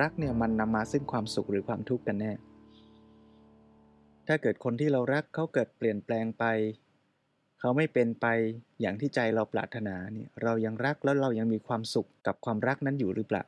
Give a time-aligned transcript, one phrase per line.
[0.00, 2.32] รักเนี่ยมันนำมาซึ่งความสุขหรือความทุกข์กันแน่
[4.26, 6.44] ถ้าเกิดคนที่เรารักเขาเกิดเปลี่ยนแปลงไป
[7.60, 8.26] เขาไม่เป็นไป
[8.80, 13.44] อย่างที่ใจเราปรารถนาเนี่ยเรายังรักแล้วเรายังมีความสุขกับความรักนั้นอยู่หรือเปล่า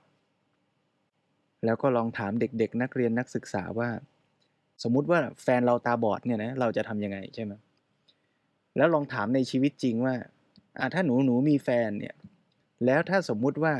[1.64, 3.88] แล้วก็ลองถามเด็กๆ นักเรียนนักศึกษาว่า
[4.82, 7.52] สมมุติว่าแฟนเราตาบอดเนี่ยนะเราจะทำยังไงใช่ไหม
[8.76, 10.14] แล้วลองถามในชีวิตจริงว่า
[10.78, 12.14] อ่าถ้าหนูหนูมีแฟนเนี่ย
[12.86, 13.74] แล้วถ้าสมมุติว่า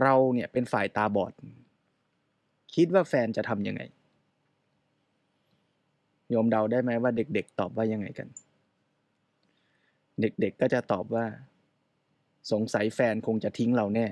[0.00, 1.32] เราเนี่ยเป็นฝ่ายตาบอด
[2.74, 3.82] คิดว่าแฟนจะทำยังไง
[6.30, 8.28] โยมเดาได้ไหมว่าเด็กๆ ตอบว่ายังไงกัน
[10.20, 11.26] เด็กๆก็จะตอบว่า
[12.52, 14.06] สงสัยแฟนคงจะทิ้งเราแน่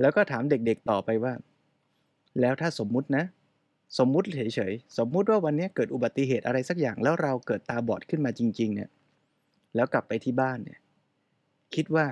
[0.00, 1.32] แล้วก็ถามเด็กๆต่อไปว่า
[2.40, 3.24] แล้วถ้าสมมุตินะ
[3.98, 8.90] สมมุติเฉยๆ สมมุติว่าวันนี้เกิดอุบัติเหตุอะไรสักอย่างแล้วเราเกิดตาบอดขึ้นมาจริง ๆ เนี่ย
[9.74, 10.80] แล้วกลับไปที่บ้านเนี่ย
[11.74, 12.06] คิดว่า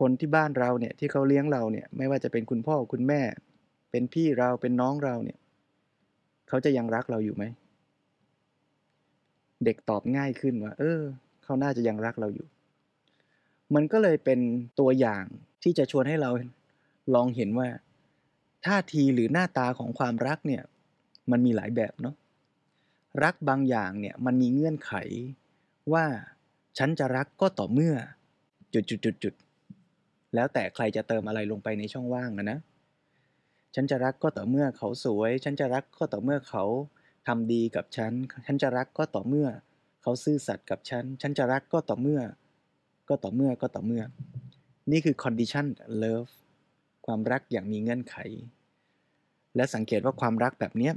[0.00, 3.20] คนที่บ้านเราเนี่ยที่เขาเลี้ยงเราเนี่ยไม่ว่าจะเป็นคุณพ่อคุณแม่
[3.90, 5.38] เป็นพี่เราเป็นน้องเราเนี่ย
[6.48, 7.44] เขาจะยังรักเราอยู่ไหม
[9.64, 11.00] เด็กตอบง่ายขึ้นว่า เออ
[11.44, 12.46] เขาน่าจะยังรักเราอยู่
[13.74, 14.40] มันก็เลยเป็น
[14.80, 15.24] ตัวอย่าง
[15.62, 16.30] ที่จะชวนให้เรา
[17.14, 17.68] ลองเห็นว่า
[18.66, 20.62] ท่าทีหรือหน้าตาของความรักเนี่ย
[21.30, 22.14] มันมีหลายแบบเนาะ
[23.24, 24.92] รักบางอย่างเนี่ยมันมีเงื่อนไข
[25.92, 26.04] ว่า
[26.78, 27.94] ฉันจะรักก็ต่อเมื่อ
[28.74, 29.34] จุดจุดจุดจุด
[30.34, 32.58] แล้วแต่ใครจะเติมอะไรลงไปในช่องว่างนะนะ
[33.74, 36.64] ฉันจะรักก็ต่อเมื่อเขาสวย ฉันจะรักก็ต่อเมื่อเขา
[37.26, 38.12] ทำดีกับฉัน
[38.46, 39.48] ฉันจะรักก็ต่อเมื่อ
[40.02, 42.20] เขาซื่อสัตย์กับฉัน ฉันจะรักก็ต่อเมื่อ
[43.08, 44.02] ก็ต่อเมื่อก็ต่อเมื่อ
[44.90, 45.66] นี่คือ condition
[46.02, 46.32] love
[47.06, 48.16] ความรักอย่างมีเงื่อนไข
[49.56, 50.90] และสังเกตว่าความรักแบบนี้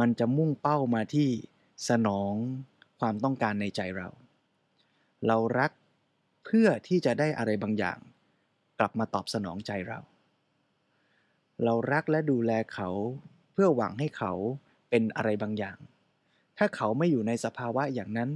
[0.00, 1.28] มันจะมุ่งเป้ามาที่
[1.88, 2.34] สนอง
[3.00, 4.08] ความต้องการในใจเรา
[5.26, 5.70] เรารัก
[6.44, 7.98] เพื่อที่จะได้อะไรบางอย่าง
[8.80, 10.00] กลับมาตอบสนองใจเรา
[11.64, 12.88] เรารักและดูแลเขา
[13.52, 14.32] เพื่อหวังให้เขา
[14.90, 15.78] เป็นอะไรบางอย่าง
[16.58, 18.30] ถ้าเขาไม่อยู่ในสภาวะอย่างนั้น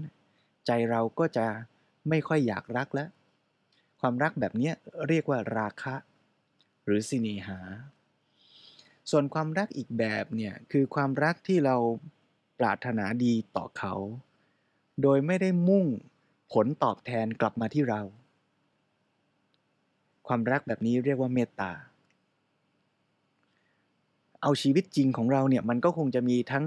[0.66, 1.46] ใจเราก็จะ
[2.08, 3.08] ไม่ค่อยอยากรักแล้ว
[4.00, 4.72] ความรักแบบนี้
[5.08, 5.94] เรียกว่าราคะ
[6.84, 7.58] หรือสิเนหา
[9.10, 11.76] ส่วนความรักอีกแบบเนี่ยคือความรักที่เรา
[12.58, 13.94] ปรารถนาดีต่อเขา
[15.02, 15.86] โดยไม่ได้มุ่ง
[16.52, 18.02] ผลตอบแทนกลับมาที่เรา
[20.26, 21.72] ความรักแบบนี้เรียกว่าเมตตา
[24.42, 26.64] เอาชีวิตจริงของเราเนี่ยมันก็คงจะมีทั้ง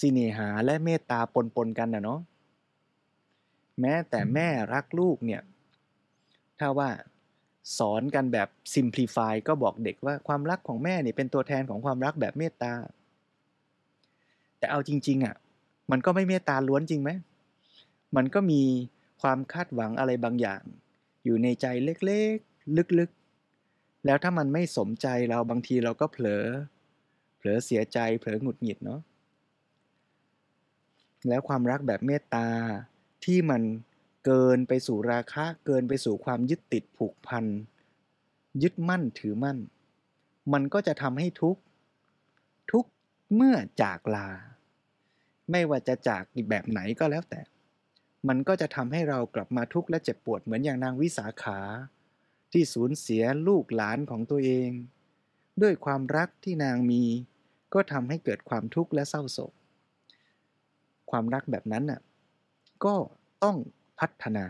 [0.00, 1.20] สิเนหาและเมตตา
[1.54, 2.20] ปนๆกันนะเนาะ
[3.80, 5.42] แม้แต่แม่รักลูกเนี่ย
[6.58, 6.88] ถ้าว่า
[7.78, 12.72] สอนกันแบบ simplify ก็บอกเด็กว่าความรักของแม่เนี่ยเป็นตัวแทนของความรักแบบเมตตา
[14.58, 15.34] แต่เอาจริง ๆอะ่ะ
[15.90, 17.10] มันก็ไม่เมตตาล้วนจริงไหม
[18.16, 18.62] มันก็มี
[19.22, 20.62] ความคาดหวังอะไรบางอย่าง
[21.28, 26.44] อยู่ในใจเล็กๆ ลึกๆ แล้วถ้ามันไม่สมใจเราบางทีเราก็เผลอ
[27.36, 29.00] เผลอเสียใจ เผลอหงุดหงิดเนาะ
[31.28, 32.48] แล้วความรักแบบเมตตา
[33.24, 33.62] ที่มัน
[34.24, 37.44] เกินไปสู่ราคะ เกินไปสู่ความยึดติดผูกพัน
[38.62, 39.58] ยึดมั่นถือมั่น
[40.52, 41.56] มันก็จะทำให้ทุก
[42.72, 42.84] ทุก
[43.34, 44.28] เมื่อจากลา
[45.50, 47.40] ไม่ว่าจะจากแบบไหนก็แล้วแต่
[48.28, 51.60] มันก็จะทำให้เรากลับมาทุกข์และเจ็บปวดเหมือนอย่างนางวิสาขา
[52.52, 54.70] ที่สูญเสียลูกหลานของตัวเอง
[55.62, 57.02] ด้วยความรักที่นางมี
[57.74, 59.52] ก็ทำให้เกิดความทุกข์และเศร้าโศก
[61.10, 62.00] ความรักแบบนั้นน่ะ
[62.84, 62.94] ก็
[63.42, 63.56] ต้อง
[64.00, 64.44] พัฒนา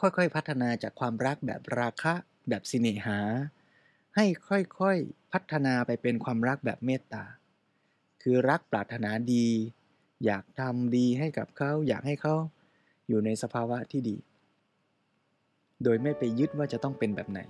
[0.00, 2.14] ค่อยๆพัฒนาจากความรักแบบราคะ
[2.48, 3.18] แบบสิเนหา
[4.16, 7.24] ให้ค่อยๆพัฒนาไปเป็นความรักแบบเมตตา
[8.22, 9.46] คือรักปรารถนาดี
[10.24, 12.34] อยากทำดีให้กับเขาอยากให้เขา
[13.10, 14.16] อยู่ในสภาวะที่ดี
[15.82, 17.40] โดยไม่ไปยึดว่าจะต้องเป็นแบบไหน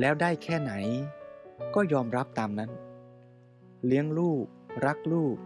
[0.00, 0.72] แล้วได้แค่ไหน
[1.74, 2.70] ก็ยอมรับตามนั้น
[3.86, 4.44] เลี้ยงลูก
[4.86, 5.36] รักลูก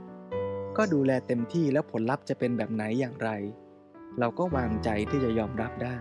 [0.77, 3.31] ก็ดูแลเต็มที่แล้วผลลัพธ์จะเป็นแบบไหนอย่างไร
[4.19, 5.95] เราก็วางใจที่จะยอมรับได้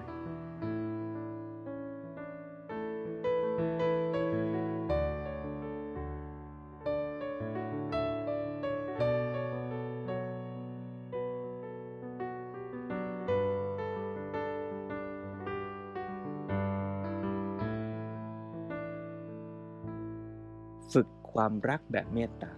[21.33, 22.51] ความรักแบบเมตตา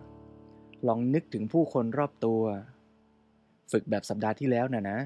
[0.87, 2.41] ลองนึกถึงผู้คนรอบตัว
[3.71, 4.99] ฝึกแบบสัปดาห์ที่แล้วนะนะ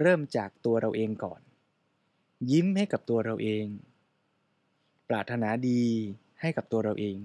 [0.00, 1.40] เริ่มจากตัวเราเองก่อน
[2.50, 3.64] ยิ้มให้กับตัวเราเอง
[5.08, 5.82] ปรารถนาดี
[6.40, 7.16] ให้กับตัวเราเอง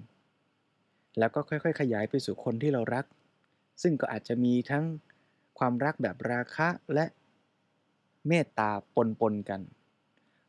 [1.19, 3.05] แล้วก็ค่อยๆ ขยายไปสู่คนที่เรารัก
[3.81, 4.83] ซึ่งก็อาจจะมีทั้ง
[5.59, 7.05] ความรักแบบราคะและ
[8.27, 8.69] เมตตา
[9.21, 9.61] ปนๆกัน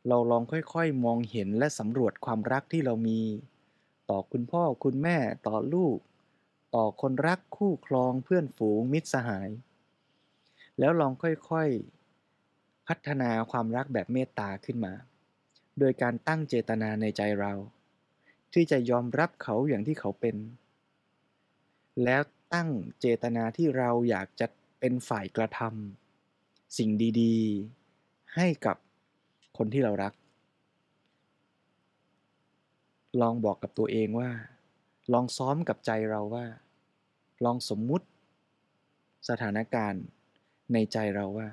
[0.08, 3.20] เราลองค่อยๆ มองเห็นและสำรวจความรักที่เรามี
[4.12, 5.98] ต่อคุณพ่อคุณแม่ต่อลูก
[6.74, 9.48] ต่อคนรักคู่ครองเพื่อนฝูงมิตรสหาย
[10.78, 14.92] แล้วลองค่อยๆ พัฒนาความรักแบบเมตตาขึ้นมา
[15.78, 17.52] โดยการตั้งเจตนาในใจเรา
[18.52, 20.36] ที่จะยอมรับเขาอย่างที่เขาเป็น
[22.04, 22.22] แล้ว
[22.54, 22.68] ตั้ง
[23.00, 24.46] เจตนาที่เราอยากจะ
[24.80, 28.76] เป็นฝ่ายกระทำสิ่งดีๆ ให้กับ
[29.56, 30.12] คนที่เรารัก
[33.20, 34.30] ลองบอกกับตัวเองว่า
[35.12, 36.46] ลองซ้อมกับใจเราว่า
[37.44, 38.06] ลองสมมุติ
[39.28, 40.04] สถานการณ์
[40.72, 41.48] ในใจเราว่า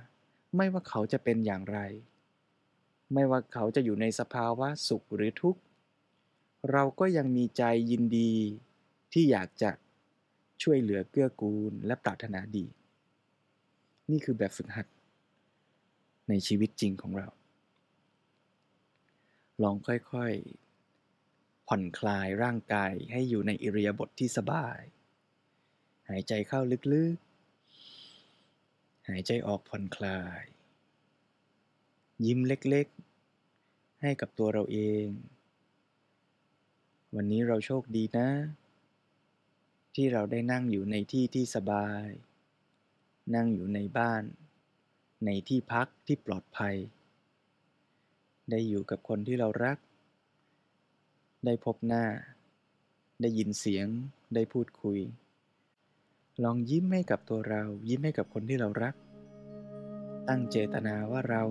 [0.56, 1.80] ไม่ว่าเขาจะเป็นอย่างไร
[3.14, 5.62] ไม่ว่าเขาจะอยู่ในสภาวะสุขหรือทุกข์
[6.72, 8.34] เราก็ยังมีใจยินดี
[9.14, 9.72] ที่อยากจะ
[10.64, 12.66] ช่วยเหลือเกื้อกูลและปรารถนาดี
[14.12, 14.88] นี่คือแบบฝึกหัด
[16.30, 17.30] ในชีวิตจริงของเรา
[19.64, 20.69] ลองค่อยๆ
[21.72, 24.80] ผ่อนคลายร่างกายให้อยู่ในอิริยาบถทที่สบาย
[26.10, 26.60] หายใจเข้า
[26.94, 30.44] ลึกๆ หายใจออกผ่อนคลาย
[32.26, 35.06] ยิ้มเล็กๆ ให้กับตัวเราเอง
[37.16, 38.30] วันนี้เราโชคดีนะ
[39.96, 42.08] ที่เราได้นั่งอยู่ในที่ที่สบาย
[43.36, 44.24] นั่งอยู่ในบ้าน
[45.26, 46.76] ในที่พักที่ปลอดภัย
[48.50, 49.78] ได้อยู่กับคนที่เรารัก
[51.46, 52.06] ได้พบหน้า
[53.22, 53.88] ได้ยินเสียง
[54.36, 55.00] ได้พูดคุย
[56.44, 58.96] ลองยิ้มให้กับตัวเรา ยิ้มให้กับคนที่เรารัก
[60.28, 61.44] ตั้งเจตนาว่าเรา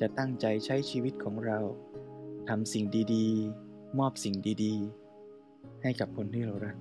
[0.00, 1.58] จะตั้งใจใช้ชีวิตของเรา
[2.48, 2.84] ทำสิ่ง
[3.14, 4.34] ดีๆ มอบสิ่ง
[4.64, 6.76] ดีๆ ให้กับคนที่เรารัก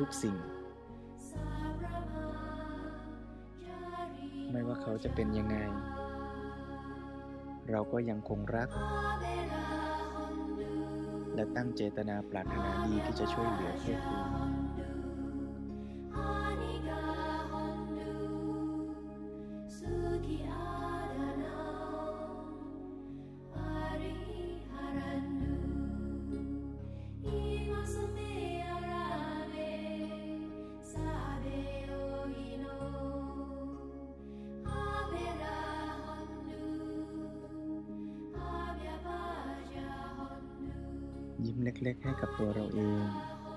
[0.02, 0.36] ุกสิ่ง
[4.50, 5.56] ไม่ว่าเขาจะเป็นยังไง
[7.70, 8.68] เราก็ยังคงรัก
[11.34, 14.16] และตั้งเจตนาปรารถนาดีที่จะช่วยเหลือเพื่อคุ
[41.86, 43.02] ล็กๆ ให้กับตัวเราเอง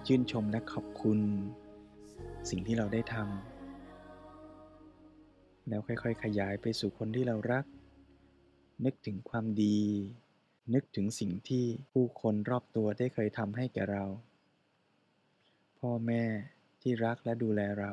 [0.06, 1.20] ชื่นชมและขอบคุณ
[2.50, 7.66] สิ่งที่เราได้ทำแล้วค่อยๆ ขยายไปสู่คนที่เรารัก
[8.86, 9.80] นึกถึงความดี
[10.74, 14.06] นึกถึงสิ่งที่ผู้คนรอบตัวได้เคยทำให้แก่เรา
[15.80, 16.24] พ่อแม่
[16.82, 17.92] ที่รักและดูแลเรา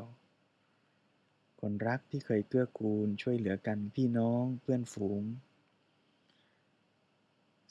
[1.60, 5.22] คนรักที่เคยเกื้อกูลช่วยเหลือกันพี่น้องเพื่อนฝูง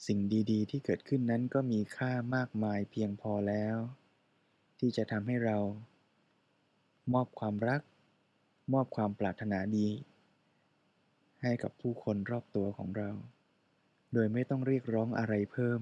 [0.06, 0.18] สิ่ง
[0.50, 3.76] ดีๆ ที่เกิดขึ้นนั้นก็มีค่ามากมายเพียงพอแล้ว
[4.78, 5.58] ที่จะทำให้เรา
[7.12, 7.82] มอบความรัก
[8.72, 9.88] มอบความปรารถนาดี
[11.42, 13.10] ให้กับผู้คนรอบตัวของเรา
[14.12, 15.80] โดยไม่ต้องเรียกร้องอะไรเพิ่ม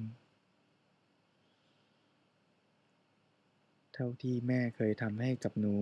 [3.94, 5.76] เท่าที่แม่เคยทำให้กับหนู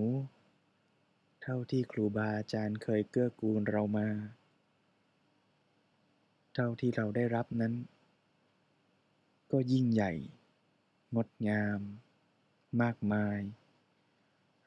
[1.42, 4.08] เท่าที่ครูบาอาจารย์เคยเกื้อกูลเรามา
[6.54, 7.74] เท่าที่เราได้รับนั้น
[9.52, 10.12] ก็ยิ่งใหญ่
[11.16, 11.80] งดงาม
[12.82, 13.38] มากมาย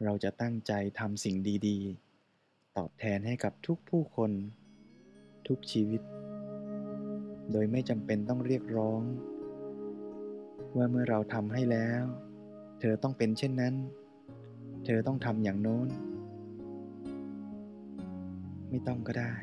[0.03, 1.35] เราจะตั้งใจทำสิ่ง
[1.67, 4.31] ดีๆ ตอบแทนให้กับทุกผู้คน
[5.47, 6.01] ทุกชีวิต
[7.51, 9.01] โดยไม่จำเป็นต้องเรียกร้อง
[10.75, 12.03] ว่าเมื่อเราทำให้แล้ว
[12.79, 13.75] เธอต้องเป็นเช่นนั้น
[14.85, 15.87] เธอต้องทำอย่างโน้น
[18.69, 19.33] ไม่ต้องก็ได้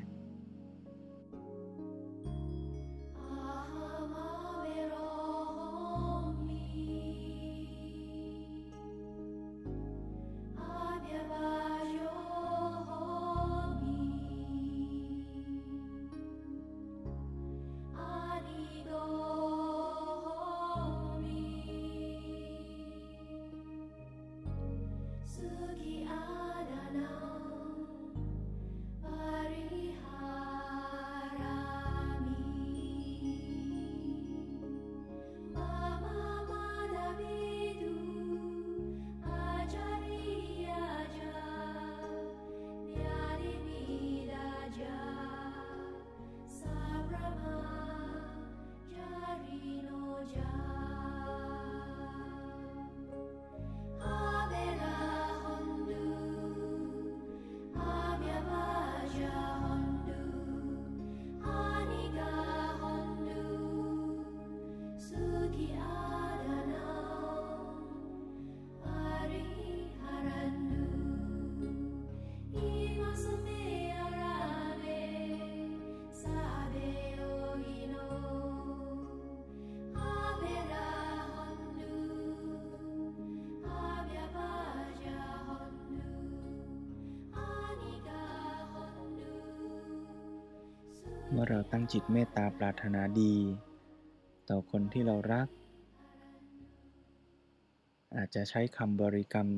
[91.54, 93.34] เราตั้งจิตเมตตาปรารถนาดี
[94.48, 95.48] ต่อคนที่เรารัก
[98.16, 99.48] อาจจะใช้คำบริกรรม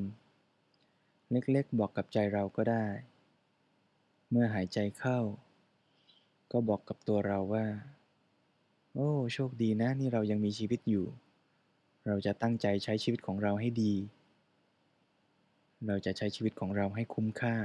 [1.31, 2.85] เล็กๆบอกกับใจเราก็ได้
[4.31, 5.19] เมื่อหายใจเข้า
[6.51, 7.65] ก็บอกกับตัวเราว่า
[8.93, 11.05] โอ้ โชคดีนะนี่เรายังมีชีวิตอยู่
[12.07, 13.93] เราจะตั้งใจใช้ชีวิตของเราให้ดี
[15.87, 17.55] เราจะใช้ชีวิตของเราให้คุ้มค่า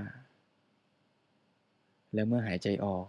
[2.14, 3.06] และเมื่อหายใจออก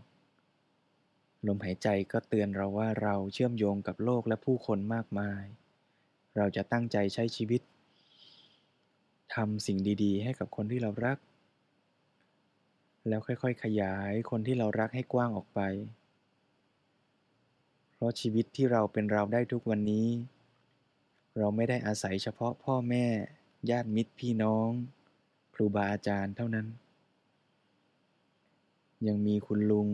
[1.47, 5.43] ลมหายใจก็เตือนเราว่าเราเชื่อมโยงกับโลกและผู้คนมากมาย
[6.37, 7.61] เราจะตั้งใจใช้ชีวิต
[9.35, 11.17] ทำสิ่งดีๆ ให้กับคนที่เรารัก
[13.07, 15.61] แล้วค่อยๆ ขยายคนที่เรารักให้กว้างออกไป
[17.93, 20.07] เพราะชีวิตที่เราเป็นเราได้ทุกวันนี้
[21.39, 23.05] เราไม่ได้อาศัยเฉพาะพ่อแม่
[23.69, 24.69] ญาติมิตรพี่น้อง
[25.53, 26.67] ครูบาอาจารย์เท่านั้น
[29.07, 29.89] ยังมีคุณลุง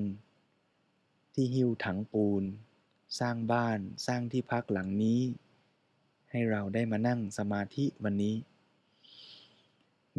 [1.40, 2.44] ที่หิ้วถังปูน
[3.20, 5.22] สร้างบ้านสร้างที่พักหลังนี้
[6.32, 8.36] ให้เราได้มานั่งสมาธิวันนี้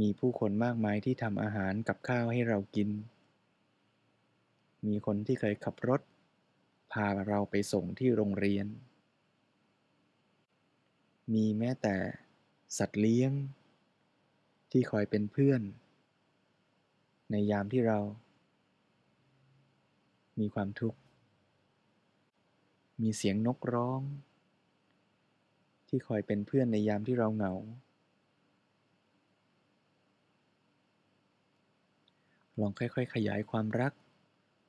[0.01, 2.89] มีผู้คนมากมายที่ทำอาหารกับข้าวให้เรากิน
[4.87, 6.01] มีคนที่เคยขับรถ
[6.93, 8.67] พาเราไปส่งที่โรงเรียน
[11.35, 11.97] มีแม้แต่
[12.79, 13.33] สัตว์เลี้ยง
[14.71, 15.61] ที่คอยเป็นเพื่อน
[17.31, 17.99] ในยามที่เรา
[20.41, 20.99] มีความทุกข์
[23.03, 24.01] มีเสียงนกร้อง
[25.89, 27.53] ที่คอยเป็นเพื่อนในยามที่เราเหงา
[32.61, 33.93] ลองค่อยๆ ขยายความรัก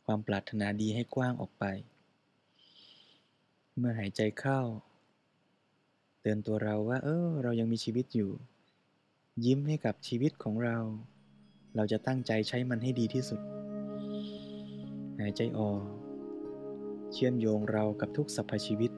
[0.05, 1.65] ความปรารถนาดีให้กว้างออกไป
[3.77, 4.59] เมื่อหายใจเข้า
[6.21, 8.31] เตือนตัวเราว่า เออ เรายังมีชีวิตอยู่
[9.45, 10.77] ยิ้มให้กับชีวิตของเรา
[11.75, 13.41] เราจะตั้งใจใช้มันให้ดีที่สุด
[15.19, 15.98] หายใจออก
[17.13, 18.91] เชื่อมโยงเรากับทุกสรรพชีวิต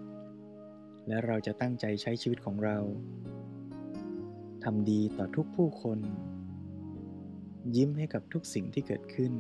[1.08, 2.78] และเราจะตั้งใจใช้ชีวิตของเรา
[4.64, 6.00] ทำดีต่อทุกผู้คน
[7.76, 9.32] ยิ้มให้กับทุกสิ่งที่เกิดขึ้น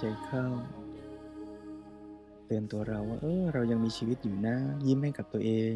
[0.00, 0.46] ใจเข้า
[2.46, 5.72] เตือนตัวเราว่า เออ เรายังมีชีวิตอยู่นะ ยิ้มให้กับตัวเอง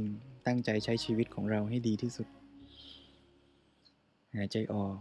[0.46, 2.28] ตั้งใจใช้ชีวิตของเราให้ดีที่สุด
[4.34, 4.96] หายใจออก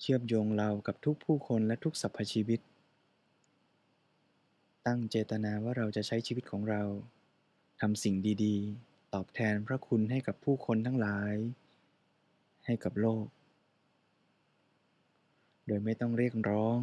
[0.00, 2.60] เชื่อมโยงเรากับทุกผู้คนและทุกสรรพชีวิต
[4.86, 6.82] ตั้งเจตนาว่าเราจะใช้ชีวิตของเรา
[7.80, 11.34] ทำสิ่งดีๆ ตอบแทนพระคุณให้กับผู้คนทั้งหลาย
[12.64, 13.26] ให้กับโลก
[15.66, 16.78] โดยไม่ต้องเรียกร้อง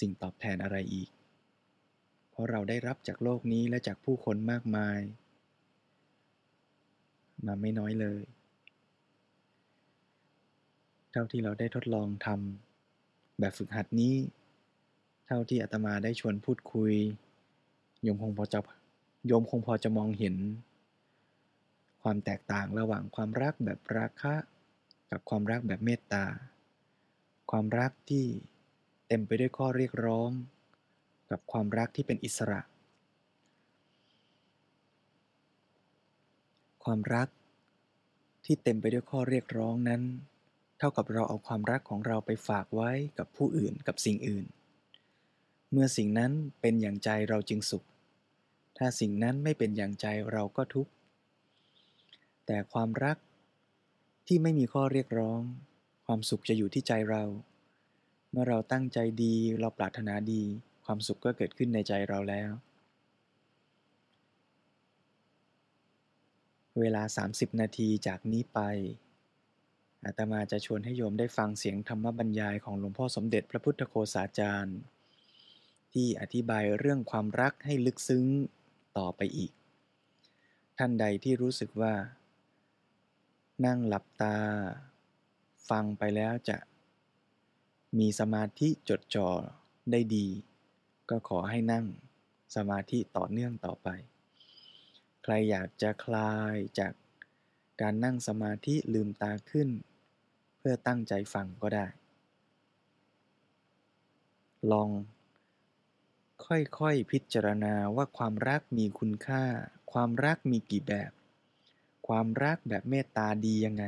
[0.00, 1.08] สิ่งตอบแทนอะไรอีก
[2.30, 4.98] เพราะเราได้รับจากโลกนี้และจากผู้คนมากมาย
[7.46, 8.22] มาไม่น้อยเลย
[11.12, 14.14] เท่าที่เราได้ทดลองทำแบบฝึกหัดนี้
[15.26, 16.92] เท่าที่อาตมาได้ชวนพูดคุย
[18.02, 18.60] โยมคงพอจะ
[19.26, 20.36] โยมคงพอจะมองเห็น
[22.02, 24.34] ความแตกต่างระหว่างความรักแบบราคะ
[25.10, 26.24] กับความรักแบบเมตตา
[27.50, 28.24] ความรักที่
[29.12, 30.30] ต็มไปด้วยข้อเรียกร้อง
[31.30, 32.60] กับความรักที่เป็นอิสระ
[36.84, 37.28] ความรัก
[38.44, 40.02] ที่เต็มไปด้วยข้อเรียกร้องนั้น
[40.78, 44.44] เท่ากับเราเอาความรักของเราไปฝากไว้กับผู้อื่นกับสิ่งอื่น
[45.72, 47.84] เมื่อสิ่งนั้นเป็นอย่างใจเราจึงสุข
[48.78, 50.92] ถ้าสิ่งนั้นไม่เป็นอย่างใจเราก็ทุกข์
[52.46, 53.16] แต่ความรัก
[54.26, 55.40] ที่ไม่มีข้อเรียกร้อง
[56.06, 57.24] ความสุขจะอยู่ที่ใจเรา
[58.34, 60.42] เมื่อเราตั้งใจดี เราปรารถนาดี
[60.84, 62.50] ความสุขก็เกิดขึ้นในใจเราแล้ว
[66.80, 67.02] เวลา
[67.32, 68.60] 30 นาทีจากนี้ไป
[70.04, 74.78] อาตมาจะชวนให้โยมได้ฟังเสียงธรรมบรรยายของหลวงพ่อสมเด็จพระพุทธโฆษาจารย์
[75.92, 78.24] ที่อธิบายเรื่องความรักให้ลึกซึ้ง
[78.98, 79.52] ต่อไปอีก
[80.78, 81.94] ท่านใดที่รู้สึกว่า
[83.66, 84.36] นั่งหลับตา
[85.68, 86.56] ฟังไปแล้วจะ
[87.98, 89.28] มีสมาธิจดจ่อ
[89.90, 90.26] ได้ดี
[91.10, 91.86] ก็ขอให้นั่ง
[92.56, 93.88] สมาธิต่อเนื่องต่อไป
[95.22, 96.92] ใครอยากจะคลายจาก
[97.80, 99.68] การนั่งสมาธิลืมตาขึ้น
[100.58, 101.86] เพื่อตั้งใจฟังก็ได้
[104.72, 104.90] ลอง
[106.46, 109.42] ค่อยๆพิจารณาว่าความรักมีคุณค่า
[109.92, 111.12] ความรักมีกี่แบบ
[112.08, 113.84] ความรักแบบเมตตาดียังไง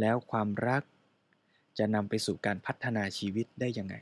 [0.00, 0.82] แล้วความรัก
[1.78, 3.94] จะนำไปสู่การพัฒนาชีวิตได้ยังไง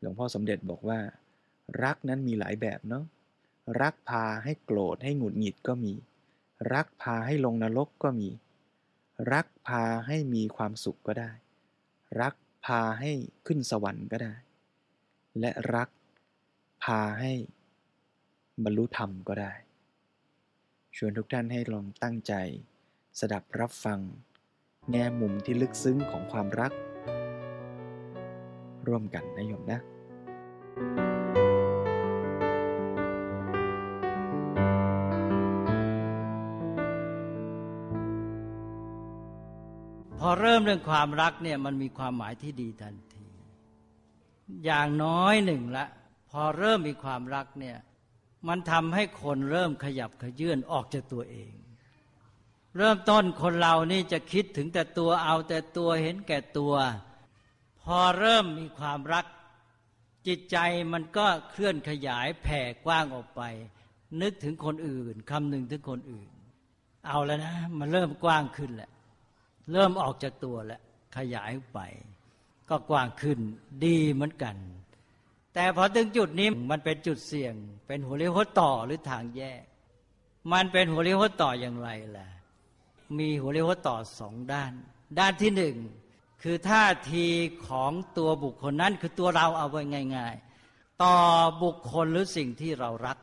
[0.00, 1.00] หลวงพ่อสมเด็จบอกว่า
[1.84, 3.04] รักนั้นมีหลายแบบเนาะ
[3.82, 5.92] รักพาให้โกรธให้หงุดหงิดก็มี
[6.74, 8.28] รักพาให้ลงนรกก็มี
[9.32, 11.30] รักพาให้มีความสุขก็ได้
[12.20, 13.10] รักพาให้
[13.46, 14.34] ขึ้นสวรรค์ก็ได้
[15.40, 15.88] และรัก
[16.82, 17.32] พาให้
[18.64, 19.52] บรรลุธรรมก็ได้
[20.96, 22.34] ชวนทุกท่านให้ลองตั้งใจ
[23.20, 24.00] สดับรับฟัง
[24.90, 26.72] แง่มุมที่ลึกซึ้งของความรัก
[28.86, 29.80] ร่วมกันนะโยมนะ
[40.18, 43.28] พอเริ่มเรื่องความรักเนี่ยมันมีความหมายที่ดีทันที
[44.64, 45.86] อย่างน้อยหนึ่งละ
[46.30, 47.76] พอเริ่มมีความรักเนี่ย
[48.48, 51.52] มันทำให้คนเริ่มขยับขยื่นออกจากตัวเอง
[52.76, 56.74] เริ่มต้นคนเรานี่จะคิดถึงแต่ตัวเอาแต่ตัวเห็นแก่ตัว
[57.82, 59.26] พอเริ่มมีความรัก
[60.26, 60.56] จิตใจ
[60.92, 63.42] มันก็เคลื่อนขยายแผ่กว้างออกไป
[64.20, 66.28] นึกถึงคนอื่นคำหนึ่งถึงคนอื่น
[67.06, 68.90] เอาแล้วนะ มันเริ่มกว้างขึ้นแหละ
[69.72, 70.80] เริ่มออกจากตัวแล้ว
[71.16, 71.80] ขยายไป
[72.68, 73.38] ก็กว้างขึ้น
[73.84, 74.56] ดีเหมือนกัน
[75.54, 77.54] แต่พอถึงจุดนี้มันเป็นจุดเสี่ยง
[77.86, 79.62] เป็นหัวเลี้ยวหัวต่อหรือทางแยก
[80.52, 82.26] มันเป็นหัวเลี้ยวหัวต่ออย่างไรล่ะ
[83.18, 84.72] มีหัวเลี้ยวหัวต่อสองด้าน
[85.18, 85.76] ด้านที่หนึ่ง
[86.42, 87.26] คือท่าที
[87.68, 89.82] ของตัวบุคคลนั้นคือตัวเราเอาไว้
[90.16, 90.34] ง่าย
[90.68, 91.16] ๆ ต่อ
[91.62, 93.18] บุคคลหรือสิ่งที่เรารัก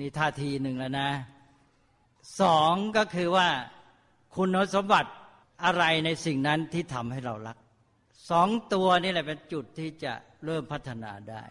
[0.00, 1.10] นี่ท่าทีหนึ่งแล้วนะ
[2.40, 3.48] สองก็คือว่า
[4.36, 5.10] คุณสมบัติ
[5.64, 7.56] อะไรในสิ่งนั้นที่ทำให้เรารัก
[8.30, 10.12] สองตัวนี่แหละเป็นจุดที่จะ
[10.44, 11.44] เริ่มพัฒนาได้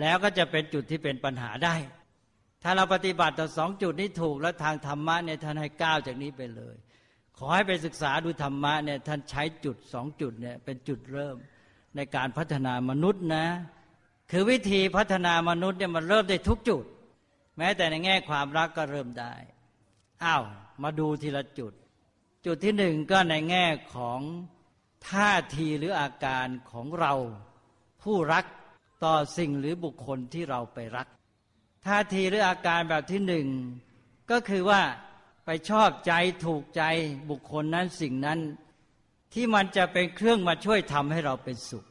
[0.00, 1.74] แล้วก็จะเป็นจุดที่เป็นปัญหาได้
[2.62, 6.76] ถ้าเราปฏิบัติต่อสองจุดนี้ถูกแล้วทางธรรมะเนี่ยท่านให้ก้าวจากนี้ไปเลย
[7.36, 11.36] ขอให้ไปศึกษาดูธรรมะเนี่ยท่านใช้จุดสองจุดเนี่ยเป็นจุดเริ่ม
[11.96, 13.46] ในการพัฒนามนุษย์นะ
[14.30, 16.84] คือวิธีพัฒนามนุษย์เนี่ยมันเริ่มได้ทุกจุด
[17.58, 19.34] แม้แต่ในแง่ความรักก็เริ่มได้
[20.24, 20.44] อ้าว
[20.82, 21.72] มาดูทีละจุด
[22.46, 24.20] จุดที่หนึ่งก็ในแง่ของ
[25.08, 27.14] ท่าทีหรืออาการของเรา
[28.02, 28.44] ผู้รัก
[29.04, 31.08] ต่อสิ่งหรือบุคคลที่เราไปรัก
[31.86, 33.46] ท่าทีหรืออาการแบบที่หนึ่ง
[34.30, 34.82] ก็คือว่า
[35.44, 36.12] ไปชอบใจ
[36.44, 36.82] ถูกใจ
[37.30, 38.38] บุคคลนั้นสิ่งนั้น
[39.34, 41.84] ที่มันจะเป็นเครื่องมาช่วยทำให้เราเป็นสุข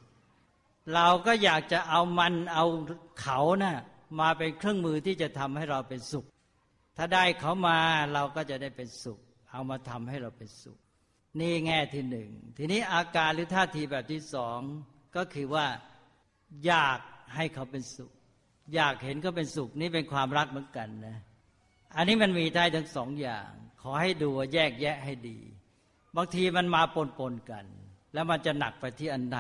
[0.96, 2.66] เราก็อยากจะเอามันเอา
[3.22, 3.78] เขานะ่ะ
[4.20, 6.26] มาเป็นเครื่องมือที่จะทำให้เราเป็นสุข
[6.98, 7.80] ถ้าได้เขามา
[8.14, 9.20] เราก็จะได้เป็นสุข
[9.52, 10.78] เอามาทำให้เราเป็นสุข
[11.40, 14.60] นี่แง่ที่หนึ่งทีนี้อาการหรือท่าทีแบบที่สอง
[15.16, 15.68] ก็คือว่า
[16.66, 17.00] อยาก
[17.36, 18.12] ให้เขาเป็นสุข
[18.76, 21.18] อยากเห็นเขาเป็นสุขนี่เป็นความรักเหมือนกันนะ
[21.96, 23.50] อันนี้มันมีได้ทั้งสองอย่าง
[23.82, 25.40] ขอให้ดูแยกแยะให้ดี
[26.16, 27.66] บางทีมันมาปนปนกัน
[28.14, 29.40] แล้วมันจะหนักไปที่อันไหน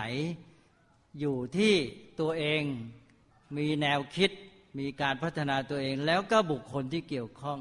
[1.19, 1.73] อยู่ที่
[2.19, 2.61] ตัวเอง
[3.57, 4.31] มีแนวคิด
[4.79, 7.59] มีการพัฒนาตัวเอง แล้วก็บุคคลที่เกี่ยวข้อง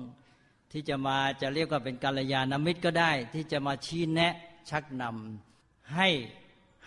[0.73, 4.35] ที่จะมาจะเรียกว่าเป็นกัลยาณมิตรก็ได้ ที่จะมาชี้แนะ
[4.71, 6.09] ชักนำให้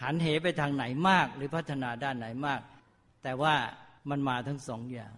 [0.02, 2.62] หันเหไปทางไหนมาก หรือพัฒนาด้านไหนมาก
[3.24, 3.56] แต่ว่า
[4.12, 5.16] มันมาทั้งสองอย่าง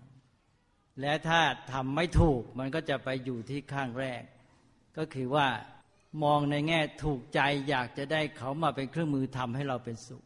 [1.01, 4.23] และถ้าทำไม่ถูกมันก็จะไปอยู่ที่ข้างแรก
[4.97, 5.47] ก็คือว่า
[6.23, 10.23] มองในแง่ถูกใจอยากจะได้เขามาเป็นเครื่องมือทำให้เราเป็นสุข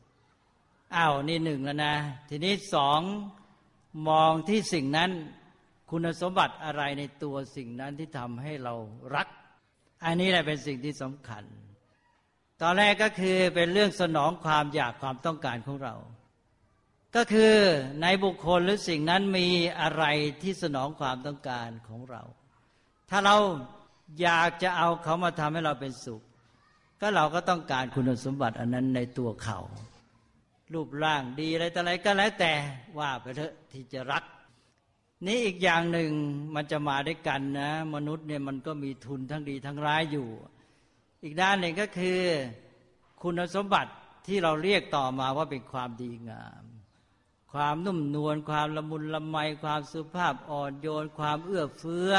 [0.95, 1.95] อ้าวนี่หนึ่งแล้วนะ
[2.30, 3.01] ทีนี้สอง
[4.10, 5.12] มองที่สิ่งนั้น
[5.89, 8.73] คุณสมบัติอะไรในตัวสิ่งนั้นที่ทำให้เรา
[9.15, 9.28] รัก
[10.06, 11.43] อันนี้แหละเป็นสิ่งที่สำคัญ
[12.62, 15.95] ตอนแรกก็คือเป็นเรื่องสนองความอยากความต้องการของเรา
[17.15, 17.54] ก็คือ
[18.01, 19.47] ในบุคคลหรือสิ่งนั้นมี
[19.82, 20.04] อะไร
[20.41, 22.21] ที่สนองความต้องการของเรา
[23.10, 23.36] ถ้าเรา
[24.21, 26.21] อยากจะเอาเขามาทำให้เราเป็นสุข
[27.01, 29.60] ก็เราก็ต้องการคุณสมบัติอันนั้นในตัวเขา
[30.73, 32.54] รูปร่างดีอะไรแต่อะไรก็แล้วแต่
[32.97, 34.23] ว่าไปเถอะที่จะรัก
[35.25, 36.12] นี้อีกอย่างหนึ่ง
[36.56, 40.28] มันจะมาด้วยกันนะ มนุษย์เนี่ยมันก็มีทุนทั้งดีทั้งร้ายอยู่
[41.23, 42.19] อีกด้านหนึ่งก็คือ
[43.21, 43.91] คุณสมบัติ
[44.28, 46.63] ที่เราเรียกต่อมาว่าเป็นความดีงาม
[47.55, 52.11] ความนุ่มนวลความละมุนละไมความสุภาพอ่อนโยน ความเอื้อเฟื้อ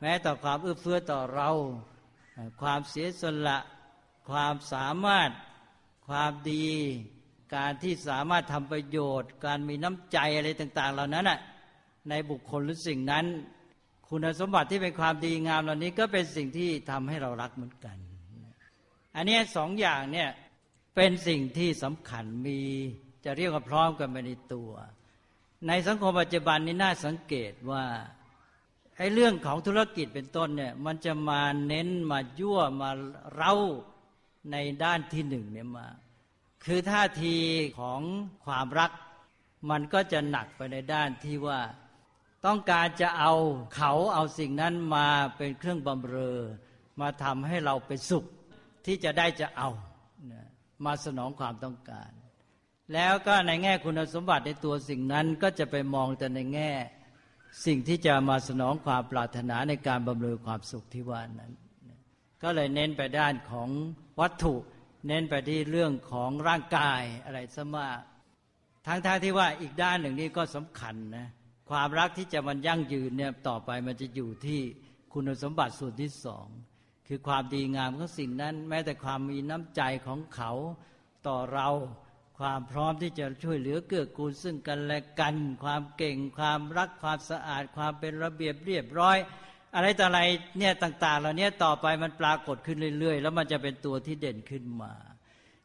[0.00, 1.50] แม้ต่อความเอื้อเฟื้อต่อเรา
[2.60, 3.58] ความเสียสละ
[4.30, 5.30] ความสามารถ
[6.08, 6.68] ความดี
[7.56, 11.30] การที่สามารถทำประโยชน์ การมีน้ำใจอะไรต่าง ๆ เหล่านั้น
[12.08, 13.24] ในบุคคลหรือสิ่งนั้น
[14.08, 17.96] คุณสมบัติที่เป็นความดีงามเหล่านี้ก็เป็นสิ่งที่ทำให้เรารักเหมือนกัน
[19.16, 20.28] อันนี้สองอย่างเนี่ย
[20.94, 22.60] เป็นสิ่งที่สำคัญมี
[23.26, 24.70] จะเรียกว่าพร้อมกันไปในตัว
[25.66, 27.84] ในสังคมปัจจุบันนี้น่าสังเกตว่า
[28.96, 32.90] ไอ้เรื่องของธุรกิจเป็นต้นเนี่ย มันจะมาเน้นมายั่วมา
[33.34, 33.54] เร้า
[34.52, 35.86] ในด้านที่หนึ่งเนี่ยมา
[36.64, 37.36] คือท่าที
[37.78, 38.00] ของ
[38.44, 38.90] ความรัก
[39.70, 41.60] มันก็จะหนักไปในด้านที่ว่า
[42.46, 43.32] ต้องการจะเอา
[43.74, 46.38] เขาเอาสิ่งนั้นมาเป็นเครื่องบำเรอ
[47.00, 48.24] มาทำให้เราเป็นสุข
[48.86, 49.68] ที่จะได้จะเอา
[50.84, 52.10] มาสนองความต้องการ
[52.94, 56.70] แล้วก็ในแง่คุณสมบัติในตัวสิ่งนั้นก็จะไปมองแต่ในแง่
[57.66, 61.52] สิ่งที่จะมาสนองความปรารถนาในการบำเรอความสุขที่ว่านั้น
[62.42, 63.68] ก็เลยเน้นไปด้านของ
[64.20, 64.54] วัตถุ
[65.06, 68.00] เน้นไปที่เรื่องของร่างกายอะไรซะมาก
[68.86, 71.28] ทั้งท่าที่ว่าอีกด้านหนึ่งนี่ก็สำคัญนะ
[71.70, 74.60] ความรักที่จะมันยั่งยืนเนี่ยต่อไปมันจะอยู่ที่
[75.12, 76.46] คุณสมบัติส่วนที่สอง
[77.08, 80.52] คือความดีงามของสิ่งนั้น แม้แต่ความมีน้ำใจของเขา
[81.26, 81.68] ต่อเรา
[82.38, 89.16] ความพร้อมที่จะช่วยเหลือเกื้อกูลซึ่งกันและกัน ความเก่งความรักความสะอาด ความเป็นระเบียบเรียบร้อย
[89.74, 90.20] อะไรต่ออะไร
[90.58, 94.92] เนี่ยต่าง ๆ เหล่านี้ต่อไปมันปรากฏขึ้นเรื่อยๆ แล้วมันจะเป็นตัวที่เด่นขึ้นมา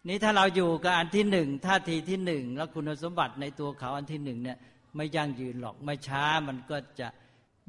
[0.10, 4.58] นี้ถ้าเราอยู่กับอันที่หนึ่งท่าทีที่หนึ่งแล้วคุณสมบัติในตัวเขาอันที่หนึ่งเนี่ย
[4.96, 7.08] ไม่ยั่งยืนหรอกไม่ช้ามันก็จะ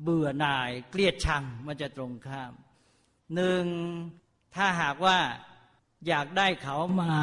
[0.03, 2.53] เบื่อหน่ายเกลียดชังมันจะตรงข้าม
[3.35, 3.65] หนึ่ง
[4.55, 5.19] ถ้าหากว่า
[6.09, 7.15] อยากได้เขามา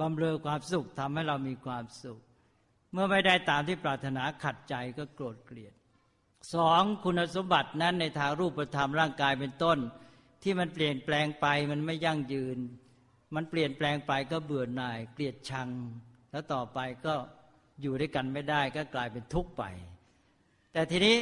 [0.00, 2.20] บำเรอความสุขทำให้เรามีความสุข
[2.92, 5.74] เมื่อไม่ได้ตามที่ปรารถนาขัดใจก็โกรธเกลียด
[6.54, 9.78] สองคุณสมบัตินั้นในทางรูปธรรมร่างกายเป็นต้น
[10.42, 12.58] ที่มันเปลี่ยนแปลงไปมันไม่ยั่งยืน
[13.34, 15.68] มันเปลี่ยนแปลงไปก็เบื่อหน่าย เกลียดชัง
[16.30, 17.14] แล้วต่อไปก็
[17.82, 19.62] อยู่ด้วยกันไม่ได้ก็กลายเป็นทุกข์ไป
[20.72, 21.16] แต่ทีนี้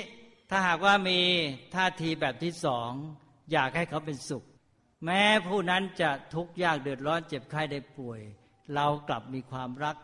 [0.51, 1.21] ถ้าหากว่ามี
[1.75, 2.91] ท่าทีแบบที่สอง
[3.53, 4.45] อยากให้เขาเป็นสุข
[5.05, 8.21] แม้ผู้นั้นจะทุกข์ยากเดือดร้อนเจ็บไข้ได้ป่วย
[8.75, 9.97] เรากลับมีความรัก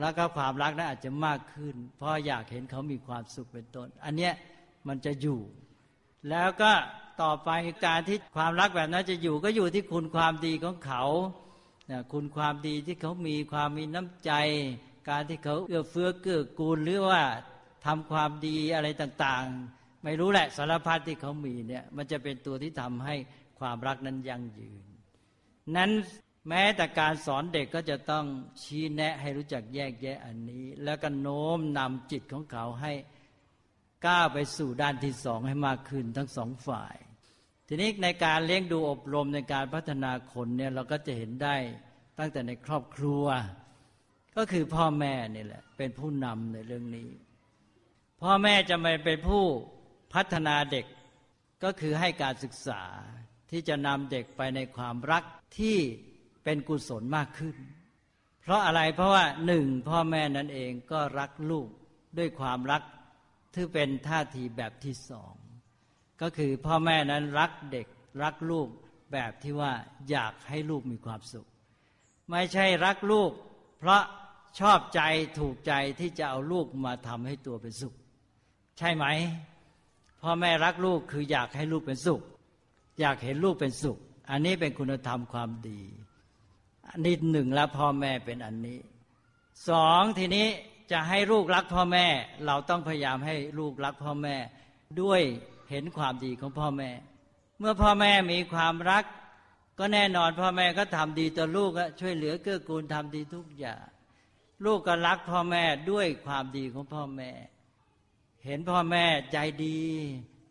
[0.00, 4.34] แล้วก็ความรักนั้นอาจจะมากขึ้น เพราะอยากเห็นเขามีความสุขเป็นต้น อันเนี้ย
[4.88, 5.40] มันจะอยู่
[6.30, 6.72] แล้วก็
[7.22, 7.50] ต่อไป
[7.86, 11.02] การที่ความรักแบบนั้นจะอยู่ก็อยู่ที่คุณความดีของเขา
[12.12, 14.32] คุณความดีที่เขามีความมีน้ำใจ
[15.08, 17.22] การที่เขาเอื้อเฟื้อเกื้อกูลหรือว่า
[17.86, 23.16] ทำความดีอะไรต่างๆ ไม่รู้แหละสารพัดที่เขามีเนี่ยมันจะเป็นตัวที่ทำให้
[23.60, 24.82] ความรักนั้นยั่งยืน
[25.76, 25.90] นั้น
[26.52, 28.24] แม้แต่การสอนเด็กก็จะต้อง
[28.62, 32.92] ชี้แนะให้รู้จักแยกแยะอันนี้ แล้วก็โน้มนำจิตของเขาให้
[34.06, 36.96] ก้าวไปสู่ด้านที่สองให้มากขึ้นทั้งสองฝ่าย
[37.68, 41.56] ทีนี้ในการเลี้ยงดูอบรมในการพัฒนาคนเนี่ยเราก็จะเห็นได้
[42.18, 43.24] ตั้งแต่ในครอบครัว
[44.36, 47.08] ก็คือพ่อแม่นี่แหละ เป็นผู้นำในเรื่องนี้
[48.22, 49.44] พ่อแม่จะไม่เป็นผู้
[50.14, 50.86] พัฒนาเด็ก
[51.64, 52.82] ก็คือให้การศึกษา
[53.50, 55.24] ที่จะนำเด็กไปในความรัก
[55.58, 55.78] ที่
[56.44, 57.56] เป็นกุศลมากขึ้น
[58.42, 61.68] เพราะอะไรเพราะว่าหนึ่งพ่อแม่นั้นเองก็รักลูก
[62.18, 62.82] ด้วยความรัก
[63.54, 65.34] ที่เป็นท่าทีแบบที่สอง
[66.20, 67.86] ก็คือพ่อแม่นั้นรักเด็ก
[68.22, 68.68] รักลูก
[69.12, 69.72] แบบที่ว่า
[70.10, 71.46] อยากให้ลูกมีความสุข
[72.30, 73.30] ไม่ใช่รักลูก
[73.78, 74.02] เพราะ
[74.60, 75.00] ชอบใจ
[75.38, 77.94] ถูกใจที่จะเอาลูกมาทำให้ตัวเป็นสุข
[78.78, 79.06] ใช่ไหม
[80.22, 82.22] พ่อแม่รักลูกคืออยากให้ลูกเป็นสุข
[83.00, 83.98] อยากเห็นลูกเป็นสุข
[84.30, 85.80] อันนี้เป็นคุณธรรมความดี
[86.92, 88.78] อันนี้หนึ่งแล้วพ่อแม่เป็นอันนี้
[89.68, 90.46] สองทีนี้
[90.92, 92.06] จะให้ลูกรักพ่อแม่
[92.46, 94.36] เราต้องพยายามให้ลูกรักพ่อแม่
[95.00, 95.22] ด้วย
[95.70, 96.90] เห็นความดีของพ่อแม่
[97.58, 99.04] เมื่อพ่อแม่มีความรัก
[99.78, 103.84] ก็แน่นอนพ่อแม่ก็ทำดีต่อลูกช่วยเหลือเกื้อกูลทำดีทุกอย่าง
[104.64, 107.30] ลูกก็รักพ่อแม่ด้วยความดีของพ่อแม่
[108.44, 109.80] เห็นพ่อแม่ใจดี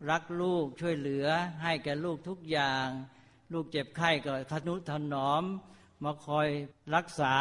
[0.09, 1.27] รักลูกช่วยเหลือ
[1.63, 2.87] ให้แก่ลูกทุกอย่าง
[3.53, 5.43] ลูกเจ็บไข้ก็ทนุถนอม
[6.03, 6.47] มาคอย
[6.95, 7.35] รักษา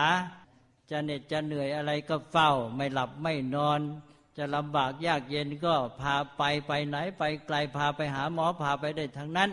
[0.90, 3.80] จะเหน็ดจะเหนื่อยอะไรก็เฝ้า ไม่หลับไม่นอน
[4.38, 9.50] จะลำบากยากเย็นก็พาไปไปไหนไปไกลพาไปหาหมอพาไปได้ทั้งนั้น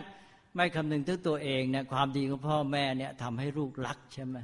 [0.56, 4.36] ไม่คำนึงถึงตัวเองเนี่ยความดีของพ่อแม่เนี่ยทำให้ลูกรักใช่ไหม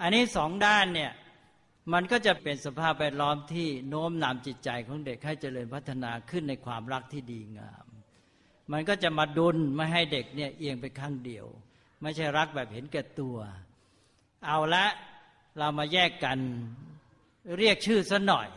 [0.00, 1.12] อันนี้สองด้านเนี่ย
[1.92, 7.86] มันก็จะเป็นสภาพแวดล้อมที่โน้มนำจิตใจของเด็กให้เจริญพัฒนาขึ้นในความรักที่ดีงาม
[8.72, 11.46] มันก็จะมาดุลไม่ให้เด็กเนี่ยเอียงไปข้างเดียว
[12.02, 13.36] ไม่ใช่รักแบบเห็นแก่ตัว
[14.46, 14.86] เอาละ
[15.58, 16.38] เรามาแยกกัน
[17.58, 18.48] เรียกชื่อซะหน่อย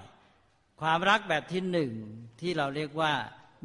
[0.81, 1.91] ความรักแบบที่หนึ่ง
[2.41, 3.13] ที่เราเรียกว่า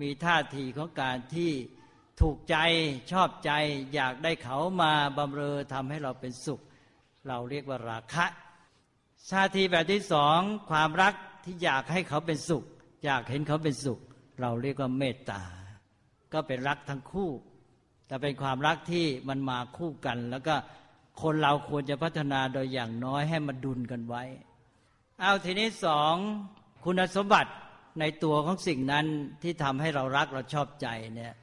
[0.01, 1.53] มีท่าทีของการที่
[2.21, 2.57] ถูกใจ
[3.13, 3.51] ชอบใจ
[3.95, 6.61] อยากได้เขามาบำเรอทำให้เราเป็นสุข
[7.29, 8.27] เราเรียกว่าราคะ
[9.33, 10.39] ท่าทีแบบที่สอง
[10.71, 12.65] ความรักที่อยากให้เขาเป็นสุข
[13.05, 14.01] อยากเห็นเขาเป็นสุข
[14.41, 15.43] เราเรียกว่าเมตตา
[16.33, 17.31] ก็เป็นรักทั้งคู่
[18.07, 20.55] แต่เป็นความรักที่มันมาคู่กันแล้วก็
[21.23, 24.23] คนเราควรจะพัฒนาโดยอย่างน้อยให้มันดุลกันไว้
[25.21, 26.15] เอาทีนี้สอง
[26.85, 27.53] คุณสมบัติ
[28.01, 29.07] ในตัวของสิ่งนั้น
[29.43, 31.35] ที่ทำให้เรารักเราชอบใจเนี่ย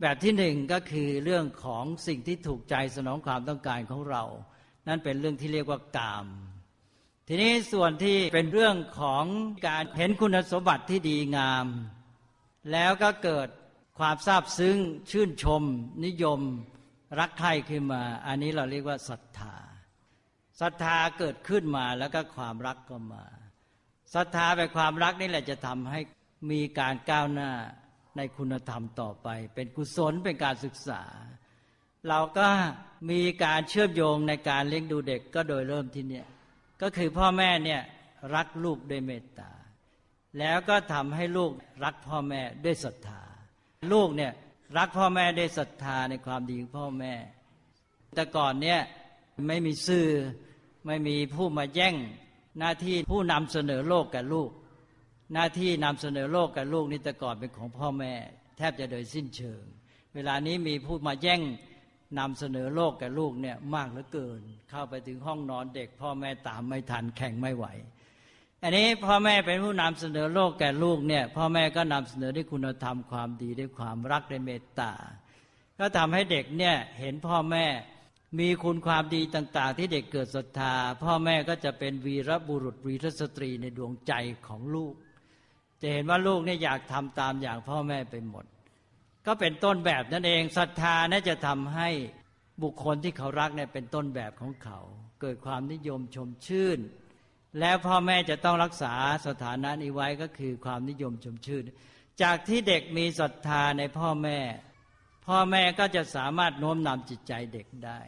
[0.00, 4.22] แบบที่หนึ่งก็คือเรื่องของสิ่งที่ถูกใจสนองความต้องการของเรา
[4.88, 6.26] นั่นเป็นเรื่องที่เรียกว่ากาม
[7.28, 9.24] ทีนี้ส่วนที่เป็นเรื่องของ
[9.68, 11.66] การเห็นคุณสมบัติที่ดีงาม
[12.72, 13.48] แล้วก็เกิด
[13.98, 14.76] ความซาบซึ้ง
[15.10, 15.62] ชื่นชม
[16.04, 16.40] นิยม
[17.20, 19.56] รักใคร่ขึ้นมา อันนี้เราเรียกว่าศรัทธา
[20.60, 23.24] ศรัทธาเกิดขึ้นมาแล้วก็ความรักก็มา
[24.14, 26.00] ศรัทธาแบบความรักนี่แหละจะทำให้
[26.50, 27.50] มีการก้าวหน้า
[28.16, 31.02] ในคุณธรรมต่อไป เป็นกุศลเป็นการศึกษา
[32.08, 32.48] เราก็
[33.10, 36.26] มีการเชื่อมโยงในการเลี้ยงดูเด็กก็โดยเริ่มที่เนี่ย
[36.82, 37.80] ก็คือพ่อแม่เนี่ย
[38.34, 39.52] รักลูกด้วยเมตตา
[40.38, 41.52] แล้วก็ทำให้ลูก
[41.84, 43.22] รักพ่อแม่ด้วยศรัทธา
[43.92, 44.32] ลูกเนี่ย
[44.76, 47.14] รักพ่อแม่ด้วยศรัทธาในความดีของพ่อแม่
[48.14, 48.80] แต่ก่อนเนี่ย
[49.48, 50.08] ไม่มีสื่อ
[50.86, 51.94] ไม่มีผู้มาแย่ง
[52.58, 54.50] หน้าที่ผู้นำเสนอโลกกับลูก
[55.32, 58.12] หน้าที่นำเสนอโลกกับลูกนี่แต่ก่อนเป็นของพ่อแม่
[58.56, 59.62] แทบจะโดยสิ้นเชิง
[60.14, 61.40] เวลานี้มีผู้มาแย่ง
[62.18, 67.66] นำเสนอโลกกับลูกเนี่ยมากเหลือเกิน เข้าไปถึงห้องนอนเด็ก พ่อแม่ตามไม่ทันแข่งไม่ไหว
[68.66, 74.92] อันนี้พ่อแม่เป็นผู้นำเสนอโลกแก่ลูกเนี่ยพ่อแม่ก็นำเสนอด้วยคุณธรรมความดีด้วยความรักด้วยเมตตา
[75.78, 77.66] ก็ทำให้เด็กเนี่ยเห็นพ่อแม่
[78.38, 80.74] มีคุณความดีต่าง ๆ ที่เด็กเกิดศรัทธา
[81.04, 84.12] พ่อแม่ก็จะเป็นวีรบุรุษวีรสตรีในดวงใจ
[84.46, 84.94] ของลูก
[85.80, 88.44] จะเห็นว่าลูกเนี่ยอยากทำตามอย่างพ่อแม่ไปหมด
[89.26, 91.88] ก็เป็นต้นแบบนั่นเองศรัทธาน่าจะทำให้
[92.62, 94.78] บุคคลที่เขารักเนี่ยเป็นต้นแบบของเขา
[95.20, 96.80] เกิดความนิยมชมชื่น
[97.60, 98.92] แล้วพ่อแม่จะต้องรักษา
[99.26, 101.64] สถานะนี้ไว้ก็คือความนิยมชมชื่น
[102.22, 104.38] จากที่เด็กมีศรัทธาในพ่อแม่
[105.26, 108.00] พ่อแม่ก็จะสามารถโน้มนำจิตใจเด็กได้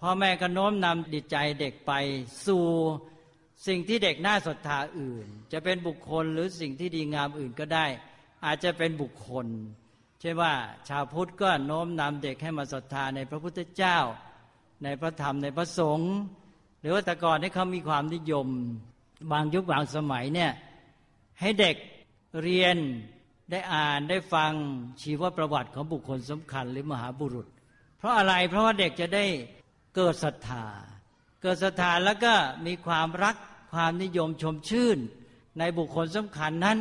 [0.00, 1.92] พ่อแม่ก็โน้มนำดิจใจเด็กไป
[2.46, 2.64] สู่
[3.66, 7.86] สิ่งที่เด็กน่าศรัทธาอื่น จะเป็นบุคคลหรือสิ่งที่ดีงามอื่นก็ได้
[8.44, 9.46] อาจจะเป็นบุคคล
[10.20, 10.52] เช่นว่า
[10.88, 13.98] ชาวพุทธก็โน้มนำเด็กให้มาศรัทธาในพระพุทธเจ้า
[14.84, 16.12] ในพระธรรมในพระสงฆ์
[16.86, 18.46] รือว่าแต่ก่อนที่เขามีความนิยม
[19.32, 20.52] บางยุคบางสมัยเนี่ย
[21.40, 21.76] ให้เด็ก
[22.42, 22.76] เรียน
[23.50, 24.52] ได้อ่านได้ฟัง
[25.02, 27.46] ชีวประวัติของบุคคลสำคัญหรือมหาบุรุษ
[27.98, 29.24] เพราะอะไรเพราะว่าเด็กจะได้
[29.96, 30.66] เกิดศรัทธา
[31.42, 32.34] เกิดศรัทธาแล้วก็
[32.66, 33.36] มีความรัก
[33.72, 34.98] ความนิยมชมชื่น
[35.58, 36.78] ในบุคคลสำคัญนั้น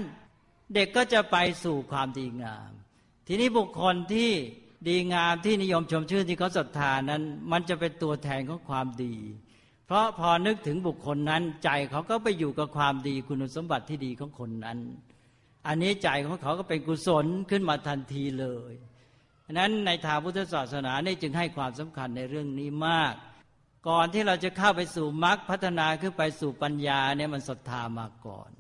[0.76, 2.70] เด็กก็จะไปสู่ความดีงาม
[3.28, 4.32] ทีนี้บุคคลที่
[4.88, 9.16] ดีงามที่นิยมชมชื่นที่เขาศรัทธานั้น มันจะเป็นตัวแทนของความดี
[9.94, 14.78] ราะพอนึกถึงบุคคลนั้น ใจเขาก็ไปอยู่กับความดีคุณสมบัติที่ดีของคนนั้น
[15.68, 18.74] อันนี้ใจของเขาก็เป็นกุศลขึ้นมาทันทีเลย
[19.54, 23.14] นั้นในทางพุทธศาสนานี่จึงให้ความสำคัญในเรื่องนี้มาก
[23.88, 28.52] ก่อนที่เราจะเข้าไปสู่มรรคพัฒนาขึ้นไปสู่ปัญญาเนี่ยมันศรัทธามาก่อน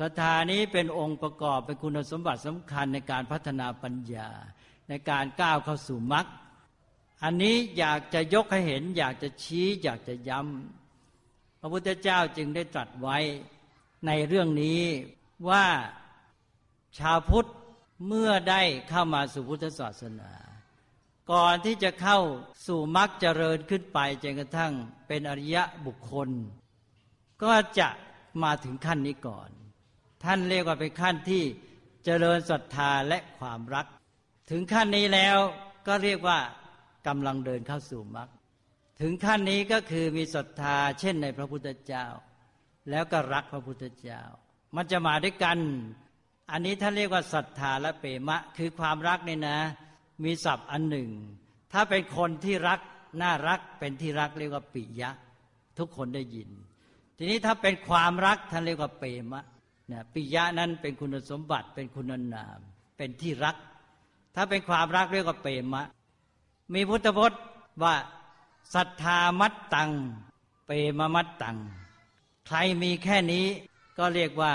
[0.00, 4.28] ศรัทธานี้เป็นองค์ประกอบเป็นคุณสมบัติสำคัญในการพัฒนาปัญญา
[4.88, 6.26] ในการก้าวเข้าสู่มรรค
[7.22, 13.18] อันนี้อยากจะยกให้เห็น อยากจะชี้ อยากจะย้ำพระพุทธเจ้าจึงได้ตรัสไว้
[14.06, 14.82] ในเรื่องนี้
[15.48, 15.66] ว่า
[16.98, 17.48] ชาวพุทธ
[18.06, 20.32] เมื่อได้เข้ามาสู่พุทธศาสนา
[21.32, 22.18] ก่อนที่จะเข้า
[22.66, 24.72] สู่มรรคเจริญขึ้นไปจนกระทั่ง
[25.06, 26.28] เป็นอริยะบุคคล
[27.42, 27.88] ก็จะ
[28.42, 29.50] มาถึงขั้นนี้ก่อน
[30.24, 31.42] ท่านเรียกว่าเป็นขั้นที่
[32.04, 33.86] เจริญศรัทธาและความรัก
[34.50, 35.38] ถึงขั้นนี้แล้ว
[35.86, 36.38] ก็เรียกว่า
[37.06, 38.28] กำลังเดินเข้าสู่มรรค
[39.00, 42.06] ถึงขั้นนี้ก็คือมีศรัทธาเช่นในพระพุทธเจ้า
[42.90, 44.22] แล้วก็รักพระพุทธเจ้า
[44.76, 45.58] มันจะมาด้วยกัน
[46.50, 49.58] อันนี้ท่านเรียกว่าศรัทธาและเปมะ คือความรักเนี่ยนะ
[50.24, 51.10] มีศัพท์อันหนึ่ง
[51.72, 52.80] ถ้าเป็นคนที่รัก
[53.22, 55.10] น่ารักเป็นที่รักเรียกว่าปิยะ
[55.78, 56.50] ทุกคนได้ยิน
[57.18, 59.44] ทีนี้ถ้าเป็นความรักท่านเรียกว่าเปมะ
[59.92, 62.60] นะปิยะนั้นเป็นคุณสมบัติเป็นคุณนาม
[62.96, 63.56] เป็นที่รัก
[64.34, 65.84] ถ้าเป็นความรักเรียกว่าเปมะ
[66.74, 67.40] มีพุทธพจน์
[67.82, 67.94] ว่า
[68.74, 69.90] ศรัทธามัตตัง
[70.66, 71.56] เปมมัตตัง
[72.46, 73.46] ใครมีแค่นี้
[73.98, 74.54] ก็เรียกว่า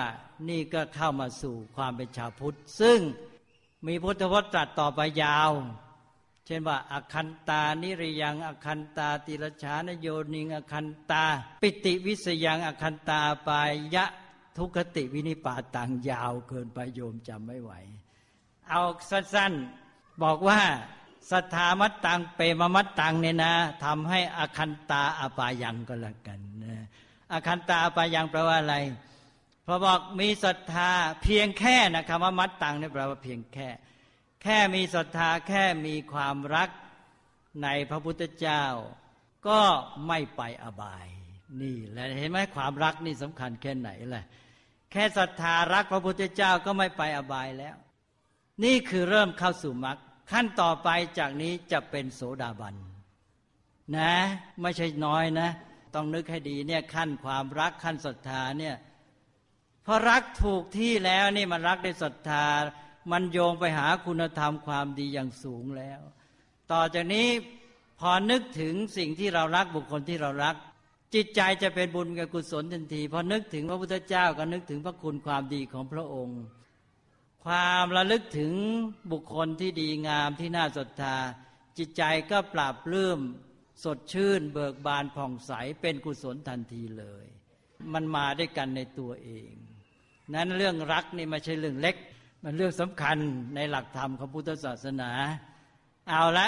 [0.50, 3.00] นี่ก็เข้ามาสู่ความเป็นชาวพุทธ ซึ่ง
[3.88, 5.52] มีพุทธวจน์ตรัสต่อไปยาว
[6.46, 11.24] เช่นว่าอคันตานิริยังอคันตาติรชานโยนิงอคันตา
[11.62, 13.62] ปิติวิสยังอคันตาปา
[13.96, 14.06] ยะ
[14.58, 17.72] ทุคติวินิปาตังยาวเกินไปโยมจำไม่ไหว
[18.70, 20.62] เอาสั้นๆ บอกว่า
[21.32, 26.76] สัทธามัตตังเปมมัตตังเนี่ยนะทำให้อคันตาอปายังก็แล้วกันนะ
[27.32, 28.76] อคันตาอปายังแปลว่าอะไร
[29.66, 30.90] พอบอกมีศรัทธา
[31.24, 33.70] เพียงแค่นะคำว่ามัดตังนี่แปลว่าเพียงแค่
[34.44, 36.70] แค่มีศรัทธาแค่มีความรัก
[37.64, 38.64] ในพระพุทธเจ้า
[39.48, 39.62] ก็
[40.08, 41.08] ไม่ไปอบาย
[41.62, 44.26] นี่แหละเห็นไหมความรักนี่สำคัญแค่ไหนแหละ
[44.92, 47.76] แค่ศรัทธารักพระพุทธเจ้าก็ไม่ไปอบายแล้ว
[48.64, 49.98] นี่คือเริ่มเข้าสู่มรรค
[50.32, 52.76] ขั้นต่อไปจากนี้จะเป็นโสดาบัน
[53.98, 54.14] นะ
[54.62, 55.50] ไม่ใช่น้อยนะ
[55.96, 58.76] ต้องนึกให้ดีเนี่ยขั้นความรักขั้นศรัทธาเนี่ย
[59.86, 62.46] พอรักถูกที่แล้วนี่มันรักด้วยศรัทธา
[63.12, 66.02] มันโยงไปหาคุณธรรมความดีอย่างสูงแล้ว
[66.72, 67.28] ต่อจากนี้
[68.00, 70.56] พอนึกถึงสิ่งที่เรารักบุคคลที่เรารัก
[71.14, 76.40] จิตใจจะเป็นบุญกับกุศลทันที พอนึกถึงพระพุทธเจ้าก็นึกถึงพระคุณความดีของพระองค์
[77.46, 78.54] ความระลึกถึง
[79.12, 81.18] บุคคลที่ดีงามที่น่าศรัทธา
[81.78, 83.20] จิตใจก็ปราบปลื้ม
[83.84, 85.52] สดชื่น เบิกบานผ่องใส
[85.82, 87.26] เป็นกุศลทันทีเลย
[87.94, 89.54] มันมาด้วยกันในตัวเอง
[90.36, 91.96] นั้นเรื่องรักนี่ไม่ใช่เรื่องเล็ก
[92.44, 93.18] มันเรื่องสำคัญ
[93.56, 95.12] ในหลักธรรมของพุทธศาสนา
[96.10, 96.48] เอาละ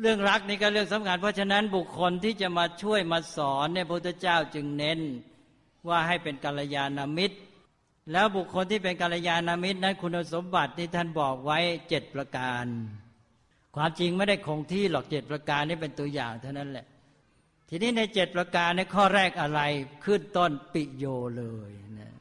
[0.00, 5.00] เรื่องรักนี่ก็เรื่องสำคัญ เพราะฉะนั้นบุคคลที่จะมาช่วยมาสอนเนี่ยพระพุทธเจ้าจึงเน้น
[5.88, 7.38] ว่าให้เป็นกัลยาณมิตร
[8.12, 12.64] แล้วบุคคลที่เป็นกัลยาณมิตรนั้นคุณสมบัติที่ท่านบอกไว้เจ็ดประการ
[13.76, 16.86] ความจริงไม่ได้คงที่หรอกเจ็ดประการนี่เป็นตัวอย่างเท่านั้นแหละ
[17.68, 19.60] ทีนี้ในเจ็ดประการในข้อแรกอะไร
[20.04, 21.04] ขึ้นต้นปิโย
[21.38, 22.12] เลยนะ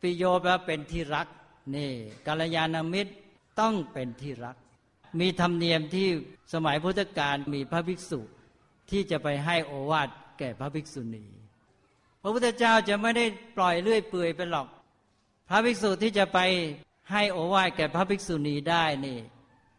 [0.00, 1.28] ปิโยแปลว่าเป็นที่รัก
[1.76, 1.90] นี่
[2.26, 3.12] กัลยาณมิตร
[3.60, 4.56] ต้องเป็นที่รัก
[5.20, 6.08] มีธรรมเนียมที่
[6.52, 8.20] สมัยพุทธกาลมีพระภิกษุ
[8.90, 10.08] ที่จะไปให้โอวาท
[10.38, 11.26] แก่พระภิกษุณี
[12.22, 13.24] พระพุทธเจ้าจะไม่ได้
[13.56, 14.68] ปล่อยเลื่อยเปื่อยไปหรอก
[15.48, 16.38] พระภิกษุที่จะไป
[17.12, 19.18] ให้โอวาทแก่พระภิกษุณีได้นี่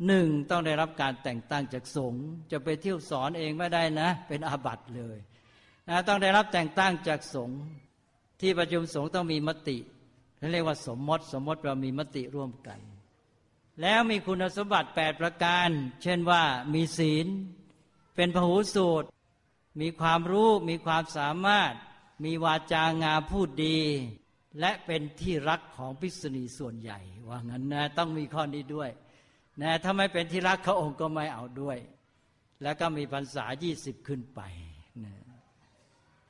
[0.07, 5.17] หนึ่งต้องได้รับการแต่งตั้งจากสงฆ์จะไปเที่ยวสอนเองไม่ได้นะ เป็นอาบัติเลย
[5.87, 7.59] นะต้องได้รับแต่งตั้งจากสงฆ์
[8.41, 9.77] ที่ประชุมสงฆ์ต้องมีมติ
[10.51, 12.79] เรียกว่าสมมติ สมมติเรามีมติร่วมกัน
[13.81, 15.69] แล้วมีคุณสมบัติแปดประการ
[16.01, 16.43] เช่นว่า
[16.73, 17.27] มีศีล
[18.15, 19.07] เป็นพหูสูตร
[19.81, 21.73] มีความรู้ มีความสามารถ
[22.23, 23.79] มีวาจางามพูดดี
[24.59, 28.89] และเป็นที่รักของพิษณีส่วนใหญ่ ว่างั้นนะต้องมีข้อนี้ด้วย
[29.61, 31.77] นะถ้าไม่เป็นที่รักเขาองค์ก็ไม่เอาด้วย
[32.63, 34.41] แล้วก็มีพรรษายี่สิบขึ้นไป
[35.05, 35.13] นะ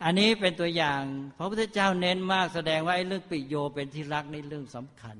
[0.03, 1.01] อันนี้เป็นตัวอย่าง
[1.37, 5.17] พระพุทธเจ้าเน้นมากแสดงว่าไอ้เรื่องปิโยเป็นที่รักนี่เรื่องสำคัญ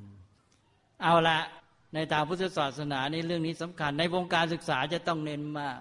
[1.04, 1.39] เอาละ
[1.93, 5.78] ในทางพุทธศาสนาในเรื่องนี้สำคัญ ในวงการศึกษาจะต้องเน้นมาก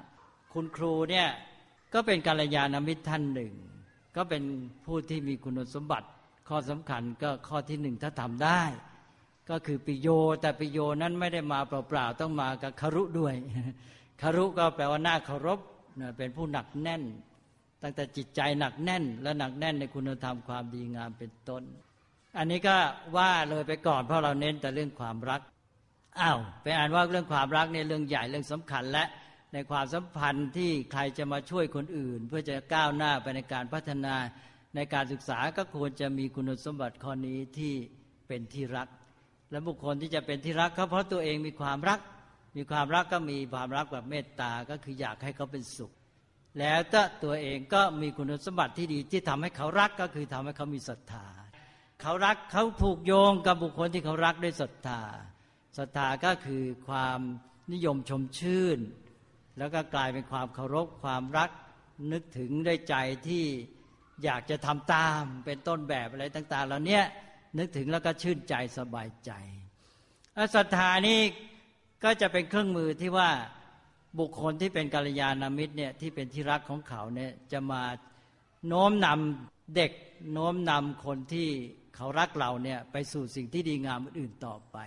[0.52, 1.28] คุณครูเนี่ย
[1.94, 3.52] ก็เป็นกาลยานมิตรท่านหนึ่ง
[4.16, 4.42] ก็เป็น
[4.86, 6.08] ผู้ที่มีคุณสมบัติ
[6.48, 8.62] ข้อสำคัญก็ข้อที่หนึ่งถ้าทำได้
[9.50, 10.08] ก็คือปิโย
[10.40, 13.34] แต่ปิโยนั้นไม่ได้มาเปล่าๆต้องมากับคารุด้วย
[14.22, 15.60] คารุก็แปลว่าหน้าเคารพ
[16.16, 17.02] เป็นผู้หนักแน่น
[17.82, 21.62] ตั้งแต่จิตใจหนักแน่น และหนักแน่นในคุณธรรมความดีงามเป็นต้น
[22.38, 22.76] อันนี้ก็
[23.16, 25.40] ว่าเลยไปก่อนเพราะเราเน้นแต่เรื่องความรัก
[26.20, 29.04] อ้าวไปอ่านว่าเรื่องความรักเนี่ยเรื่องใหญ่เรื่องสำคัญและ
[29.52, 34.14] ในความสัมพันธ์ที่ใครจะมาช่วยคนอื่น เพื่อจะก้าวหน้าไปในการพัฒนา
[34.74, 37.74] ในการศึกษาก็ควรจะมีคุณสมบัติข้อนี้ที่
[38.28, 38.88] เป็นที่รัก
[39.50, 42.00] และบุคคลที่จะเป็นที่รักเขาเพราะตัวเองมีความรัก
[42.56, 45.92] มีความรักก็มีความรักแบบเมตตาก็คืออยากให้เขาเป็นสุข
[46.58, 51.26] แล้วก็ตัวเองก็มีคุณสมบัติที่ดีที่ทำให้เขารักก็คือทำให้เขามีศรัทธา
[52.02, 55.02] เขารักเขาผูกโยงกับบุคคลที่เขารักด้วยศรัทธา
[55.78, 57.20] ศรัทธาก็คือความ
[57.72, 58.78] นิยมชมชื่น
[59.58, 61.50] แล้วก็กลายเป็นความเคารพความรัก
[62.12, 62.94] นึกถึงด้วยใจ
[63.28, 63.44] ที่
[64.24, 67.00] อยากจะทำตามเป็นต้นแบบอะไรต่าง ๆ เหล่านี้
[67.58, 69.30] นึกถึงแล้วก็ชื่นใจสบายใจ
[70.54, 71.20] ศรัทธานี้
[72.04, 73.30] ก็จะเป็นเครื่องมือที่ว่า
[74.18, 77.82] บุคคลที่เป็นกัลยาณมิตรเนี่ยที่เป็นที่รักของเขาเนี่ยจะมา
[78.68, 79.92] โน้มนำเด็ก
[80.32, 81.48] โน้มนำคนที่
[81.96, 84.78] เขารักเราเนี่ยไปสู่สิ่งที่ดีงามอื่นต่อไป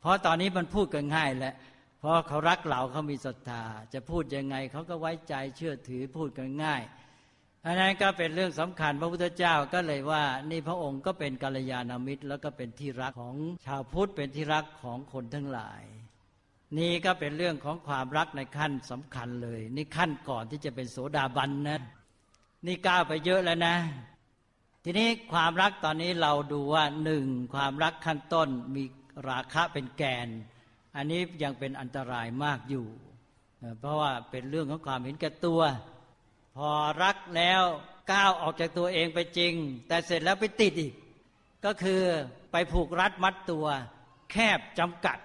[0.00, 1.54] เพราะตอนนี้มันพูดกันง่ายแล้ว
[1.98, 3.62] เพราะเขารักเราเขามีศรัทธา
[3.94, 6.82] จะพูดยังไงเขาก็ไว้ใจเชื่อถือพูดกันง่าย
[7.66, 13.36] อันนั้นก็เป็นเรื่องสำคัญพระพุทธเจ้าก็เลยว่า นี่พระองค์ก็เป็นกัลยาณมิตร แล้วก็เป็นที่รักของ
[13.66, 15.82] ชาวพุทธเป็นที่รักของคนทั้งหลาย
[16.78, 21.80] นี่ก็เป็นเรื่องของความรักในขั้นสำคัญเลย นี่ขั้นก่อนที่จะเป็นโสดาบันนะ
[22.66, 23.76] นี่ก้าวไปเยอะแล้วนะ
[24.84, 28.84] ทีนี้ความรักตอนนี้เราดูว่าหนึ่งความรักขั้นต้นมี
[29.28, 30.28] ราคะเป็นแกน
[30.96, 32.86] อันนี้ยังเป็นอันตรายมากอยู่
[33.80, 35.60] เพราะว่าเป็นเรื่องของความเห็นแก่ตัว
[36.56, 36.70] พอ
[37.02, 37.62] รักแล้ว
[38.12, 39.52] ก้าวออกจากตัวเองไปจริง
[39.88, 40.94] แต่เสร็จแล้วไปติดอีก
[41.64, 42.00] ก็คือ
[42.52, 43.66] ไปผูกรัดมัดตัว
[44.30, 45.18] แคบจำกัด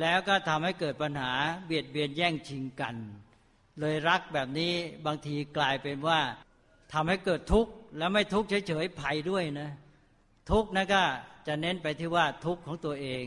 [0.00, 1.32] แล้วก็ทำให้เกิดปัญหา
[1.66, 2.94] เบียดเบียนแย่งชิงกัน
[3.80, 4.72] เลยรักแบบนี้
[5.06, 6.20] บางทีกลายเป็นว่า
[6.92, 9.70] ทำให้เกิดทุกข์แล้วไม่ทุกข์เฉยๆภัยด้วยนะ
[10.50, 11.02] ทุกข์นะก็
[11.46, 13.24] จะเน้นไปที่ว่าทุกข์ของตัวเอง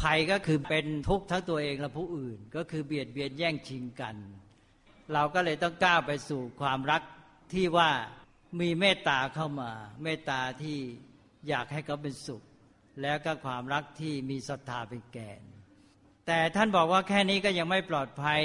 [0.00, 4.16] ภัยก็คือเป็นทุกข์ทั้งตัวเองและผู้อื่น ก็คือเบียดเบียนแย่งชิงกัน
[5.12, 7.02] เราก็เลยต้องก้าวไปสู่ความรัก
[7.52, 7.90] ที่ว่า
[8.60, 10.78] มีเมตตาเข้ามา เมตตาที่
[11.48, 12.42] อยากให้เขาเป็นสุข
[13.02, 15.42] แล้วก็ความรักที่มีศรัทธาเป็นแกน
[16.26, 18.42] แต่ท่านบอกว่าแค่นี้ก็ยังไม่ปลอดภัย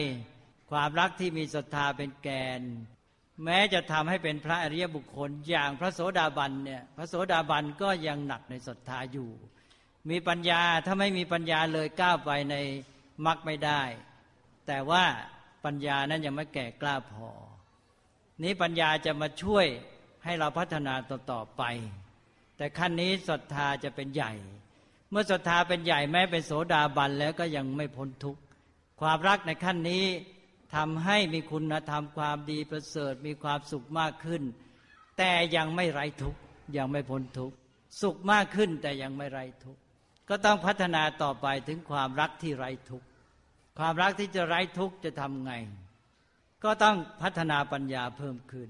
[0.71, 2.61] ความรักที่มีศรัทธาเป็นแกน
[3.43, 9.29] แม้จะทำให้เป็นพระอริยบุคคล อย่างพระโสดาบันเนี่ยพระโสดาบันก็ยังหนักในศรัทธาอยู่
[10.09, 12.55] มีปัญญาถ้าไม่มีปัญญาเลยก้าวไปใน
[13.25, 13.81] มรรคไม่ได้
[14.67, 15.03] แต่ว่า
[15.67, 17.29] ปัญญานั้นยังไม่แก่กล้าพอ
[18.43, 19.65] นี้ปัญญาจะมาช่วย
[20.23, 21.63] ให้เราพัฒนาต่อต่อไป
[22.57, 24.31] แต่ขั้นนี้ศรัทธาจะเป็นใหญ่
[25.09, 28.41] เมื่อศรัทธาเป็นใหญ่แม้เป็นโสดาบันแล้วก็ยังไม่พ้นทุกข์
[29.01, 30.05] ความรักในขั้นนี้
[30.75, 34.43] ทำให้มีคุณธรรมความดีประเสริฐมีความสุขมากขึ้น
[35.17, 36.39] แต่ยังไม่ไร้ทุกข์
[36.77, 37.55] ยังไม่พ้นทุกข์
[38.01, 39.81] สุขมากขึ้นแต่ยังไม่ไร้ทุกข์
[40.29, 43.06] ก็ต้องพัฒนาต่อไปถึงความรักที่ไร้ทุกข์
[43.77, 45.53] ความรักที่จะไร้ทุกข์จะทำไง
[46.63, 48.69] ก็ต้องพัฒนาปัญญาเพิ่มขึ้น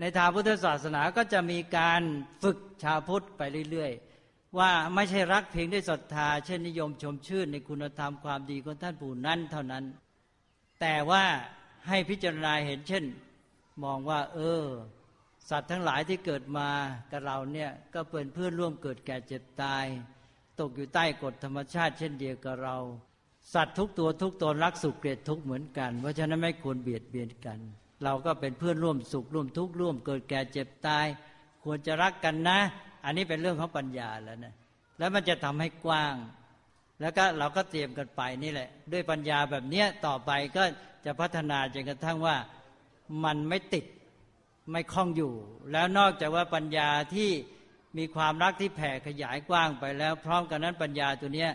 [0.00, 2.02] ในทางพุทธศาสนาก็จะมีการ
[2.42, 3.92] ฝึกชาวพุทธไปเรื่อย
[4.24, 9.84] ๆ ว่าไม่ใช่รักเพียงด้วยศรัทธา เช่นนิยมชมชื่นในคุณธรรมความดีของท่านผู้นั้นเท่านั้น
[10.80, 11.24] แต่ว่า
[11.88, 13.04] ให้พิจารณาเห็นเช่น
[13.84, 14.64] มองว่า เออ
[15.50, 16.68] สัตว์ทั้งหลายที่เกิดมา
[17.10, 19.84] กับเราเนี่ยก็เป็นเพื่อนร่วมเกิดแก่เจ็บตาย
[20.60, 22.76] ตกอยู่ใต้กฎธรรมชาติ เช่นเดียวกับเรา
[23.54, 27.58] สัตว์ทุกตัวทุกตนรักสุขเกลียดทุกเหมือนกัน เพราะฉะนั้นไม่ควรเบียดเบียนกัน
[28.04, 31.06] เราก็เป็นเพื่อนร่วมสุขร่วมทุกข์ร่วมเกิดแก่เจ็บตาย
[31.64, 32.58] ควรจะรักกันนะ
[33.04, 34.54] อันนี้เป็นเรื่องของปัญญาแล้วนะ
[34.98, 36.14] แล้วมันจะทำให้กว้าง
[37.00, 40.64] แล้วก็เราก็เตรียมกันไปนี่แหละ ด้วยปัญญาแบบเนี้ยต่อไปก็
[41.04, 42.36] จะพัฒนาจนกระทั่งว่า
[43.24, 43.84] มันไม่ติด
[44.70, 45.32] ไม่คล้องอยู่
[45.72, 47.30] แล้วนอกจากว่าปัญญาที่
[47.98, 51.50] มีความรักที่แผ่ขยายกว้างไปแล้ว พร้อมกันนั้นปัญญาตัวเนี้ย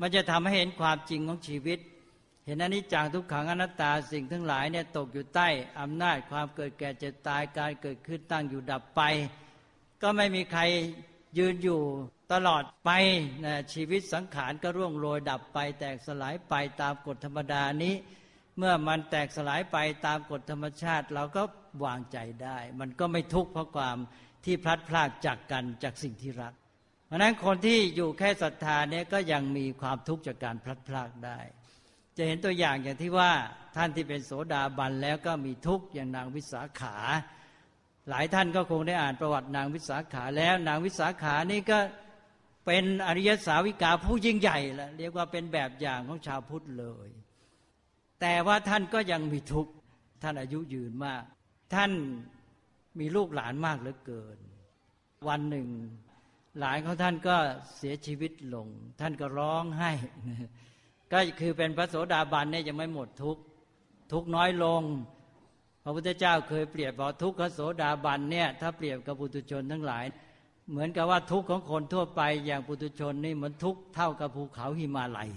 [0.00, 1.78] มันจะทำให้เห็นความจริงของชีวิต
[2.46, 5.48] เห็นอนิจจังทุกขังอนัตตาสิ่งทั้งหลายเนี่ยตกอยู่ใต้
[5.80, 9.02] อำนาจความเกิดแก่เจ็บตายการเกิดขึ้นตั้งอยู่ดับไป
[10.02, 10.62] ก็ไม่มีใคร
[11.38, 11.80] ยืนอยู่
[12.32, 12.90] ตลอดไป
[13.44, 17.94] นะชีวิตสังขารก็ร่วงโรยดับไป แตกสลายไปตามกฎธรรมดานี้
[18.58, 21.42] เมื่อมันแตกสลายไปตามกฎธรรมชาติ เราก็
[21.84, 23.96] วางใจได้ มันก็ไม่ทุกข์เพราะความ
[24.44, 26.54] ที่พลัดพรากจากกันจากสิ่งที่รัก
[27.06, 31.38] เพราะนั้นคนที่อยู่แค่ศรัทธาเนี่ยก็ยังมีความทุกข์จากการพลัดพรากได้
[32.16, 33.32] จะเห็นตัวอย่างอย่างที่ว่า
[33.76, 36.96] ท่านที่เป็นโสดาบันแล้วก็มีทุกข์อย่างนางวิสาขา
[38.08, 41.78] หลายท่านก็คงได้อ่านประวัตินางวิสาขาแล้ว นางวิสาขานี่ก็
[42.66, 47.08] เป็นอริยสาวิกาผู้ยิ่งใหญ่ละเรียกว่าเป็นแบบอย่างของชาวพุทธเลย
[48.20, 49.72] แต่ว่าท่านก็ยังมีทุกข์
[50.22, 51.22] ท่านอายุยืนมาก
[51.74, 51.90] ท่าน
[52.98, 54.38] มีลูกหลานมากเหลือเกิน
[55.28, 55.68] วันหนึ่ง
[56.58, 57.36] หลานของท่านก็
[57.76, 58.66] เสียชีวิตลง
[59.00, 59.90] ท่านก็ร้องไห้
[61.12, 63.36] ก็คือเป็นพระโสดาบันเนี่ยยังไม่หมดทุก
[64.12, 64.82] ทุกน้อยลง
[65.82, 70.04] พระพุทธเจ้าเคยเปรียบบอกทุกขโสดาบันเนี่ยถ้าเปรียบกับปุถุชนทั้งหลาย
[70.70, 75.30] เหมือนกับว่าทุกข์ของคนทั่วไปอย่างปุถุชนนี่เหมือนทุกข์เท่ากับภูเขาหิมาลัย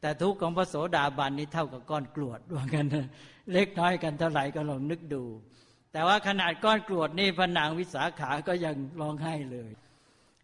[0.00, 2.86] แต่ทุกข์ของพระโสดาบันนี่เท่ากับก้อนกรวดว่ากัน
[3.52, 5.22] เล็กน้อยกันเท่าไหร่ก็ลองนึกดู
[5.92, 9.70] แต่ว่าขนาดก้อนกรวดนี่พระนางวิสาขาก็ยังร้องไห้เลย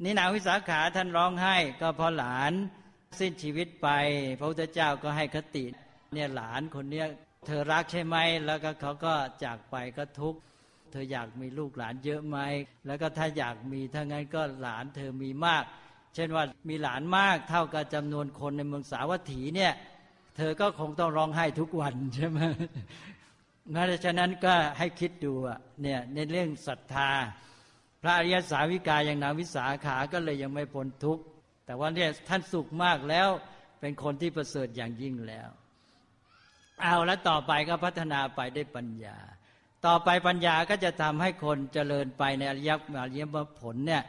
[0.05, 2.53] นี่นางวิสาขาท่านร้องไห้ก็พอหลาน
[3.19, 3.89] สิ้นชีวิตไป
[4.39, 5.65] พระพุทธเจ้าก็ให้คติ
[6.13, 7.07] เนี่ยหลานคนเนี้ย
[7.47, 10.39] เธอรักใช่ไหมแล้วก็เขาก็จากไปก็ทุกข์
[10.91, 12.39] เธออยากมีลูกหลานเยอะไหม
[12.87, 15.65] แล้วก็ถ้าอยากมีถ้างั้นก็หลานเธอมีมาก
[16.15, 19.73] เช่นว่ามีหลานมากเท่ากับจำนวนคนในเมืองสาวัตถีเนี่ย
[20.37, 22.41] เธอก็คงต้องร้องไห้ทุกวันใช่ไหม
[23.75, 25.33] งั้นฉะนั้นก็ให้คิดดู
[25.83, 27.11] เนี่ยในเรื่องศรัทธา
[28.03, 31.23] พระอริยสาวิกาอย่างนางวิสาขาก็เลยยังไม่พ้นทุกข์
[31.67, 33.29] แต่ว่าเนี่ยท่านสุขมากแล้ว
[33.81, 35.49] เป็นคนที่ประเสริฐอย่างยิ่งแล้ว
[36.83, 39.19] เอาแล้วต่อไปก็พัฒนาไปได้ปัญญา
[39.87, 42.71] ต่อไปปัญญาก็จะทำให้คนเจริญไปในอริย
[43.03, 43.23] อริย
[43.61, 44.03] ผลเนี่ย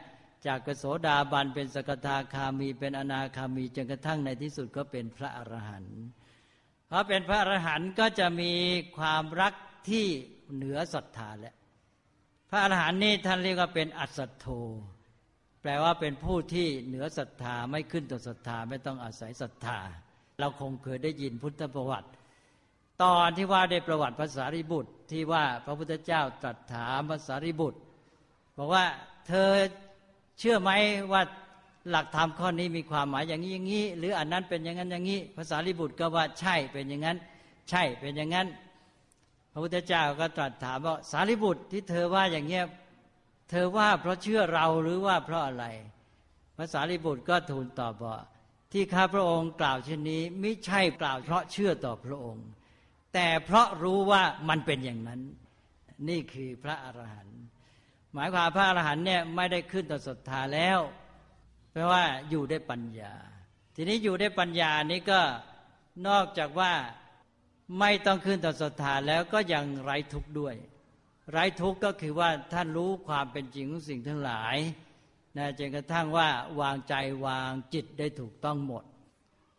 [0.46, 6.00] จากกโสดาบันเป็นสกทาคามีเป็นอนาคามีจนกระทั่งในที่สุดก็เป็นพระอรหันต์
[6.86, 8.52] เพราะเป็นพระอรหันต์ก็จะมี
[8.98, 9.54] ความรัก
[9.88, 10.06] ที่
[10.54, 11.54] เหนือศรัทธาแล้ว
[12.52, 14.46] พระอรหันต์นี่ท่านเรียกว่าเป็นอัศโธ
[15.62, 19.78] แปลว่าเป็นผู้ที่เหนือศรัทธาไม่ขึ้นต่อศรัทธาไม่ต้องอาศัยศรัทธา
[20.40, 22.08] เราคงเคยได้ยินพุทธประวัติ
[23.02, 27.78] ตอนที่ว่าได้ประวัติภาษาริบุตร ที่ว่าพระพุทธเจ้าตรัสถามภาษาริบุตร
[28.58, 28.84] บอกว่า
[29.26, 29.50] เธอ
[30.38, 30.70] เชื่อไหม
[31.12, 31.22] ว่า
[31.90, 37.16] หลักธรรมข้อนี้มีความหมายอย่างนี้อย่างนี้ หรืออันนั้นเป็นอย่างนั้นอย่างนี้ภาษาริบุตรก็ว่าใช่เป็นอย่างนั้น
[37.70, 38.46] ใช่เป็นอย่างนั้น
[39.52, 42.64] พระพุทธเจ้าก็ตรัสถามว่าสารีบุตรที่เธอว่าอย่างเงี้ย
[43.50, 45.64] เธอว่าเพราะเชื่อเราหรือว่าเพราะอะไร
[46.56, 48.16] ภาษาลิบุตรก็ทูลตอบว่า
[48.72, 52.46] ที่ข้าพระองค์กล่าวเช่นนี้ไม่ใช่กล่าวเพราะเชื่อต่อพระองค์
[53.14, 55.20] แต่เพราะรู้ว่ามันเป็นอย่างนั้น
[56.08, 57.40] นี่คือพระอรหันต์
[58.14, 60.78] หมายความพระอรหันต์เนี่ยไม่ได้ขึ้นต่อศรัทธาแล้ว
[61.72, 63.14] แปลว่าอยู่ได้ปัญญา
[63.74, 65.20] ทีนี้อยู่ได้ปัญญานี้ก็
[66.08, 66.72] นอกจากว่า
[67.78, 70.54] ไม่ต้องขึ้นต่อศรัทธาแล้วก็ยังไร้ทุกข์ด้วย
[71.30, 74.56] ไร้ทุกข์ก็คือว่าท่านรู้ความเป็นจริงของสิ่งทั้งหลาย
[75.38, 76.28] นะจนกระทั่งว่า
[76.60, 76.94] วางใจ
[77.26, 78.84] วางจิตได้ถูกต้องหมด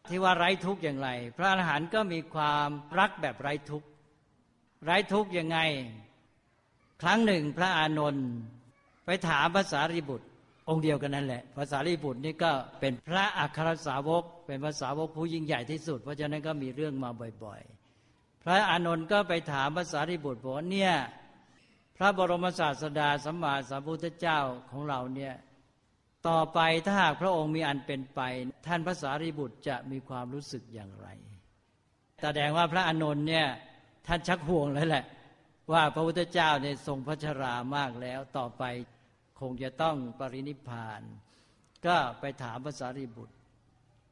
[0.09, 3.87] ที่ว่าไร้ทุกข์อย่างไร พระอรหันต์ก็มีความรักแบบไร้ทุกข์
[4.85, 5.59] ไร้ทุกข์ยังไง
[7.01, 8.27] ครั้งหนึ่งพระอานนท์
[9.05, 10.27] ไปถามภาษาริบุตร
[10.69, 17.09] องค์เดียวกันนั่นแหละภาษาริบุตรนี่ก็เป็นพระอัครสาวก เป็นภาษาวกผู้ยิ่งใหญ่ที่สุด เพราะฉะนั้นก็มีเรื่องมา
[17.43, 17.80] บ่อยๆ
[18.43, 20.93] พระอานนท์ก็ไปถามภาษาริบุตรบอกเนี่ย
[21.97, 24.39] พระบรมศาสดาสัมมาสัมพุทธเจ้า
[24.71, 25.33] ของเราเนี่ย
[26.27, 28.21] ต่อไปถ้าหากพระองค์มีอันเป็นไป
[28.67, 31.07] ท่านพระสารีบุตรจะมีความรู้สึกอย่างไร
[32.21, 33.47] แสดงว่าพระอานนท์เนี่ย
[34.07, 35.05] ท่านชักห่วงเลยแหละ
[35.71, 38.63] ว่าพระพุทธเจ้าเนี่ยทรงพระชรามากแล้วต่อไป
[39.39, 41.01] คงจะต้องปรินิพาน
[41.85, 43.35] ก็ไปถามพระสารีบุตร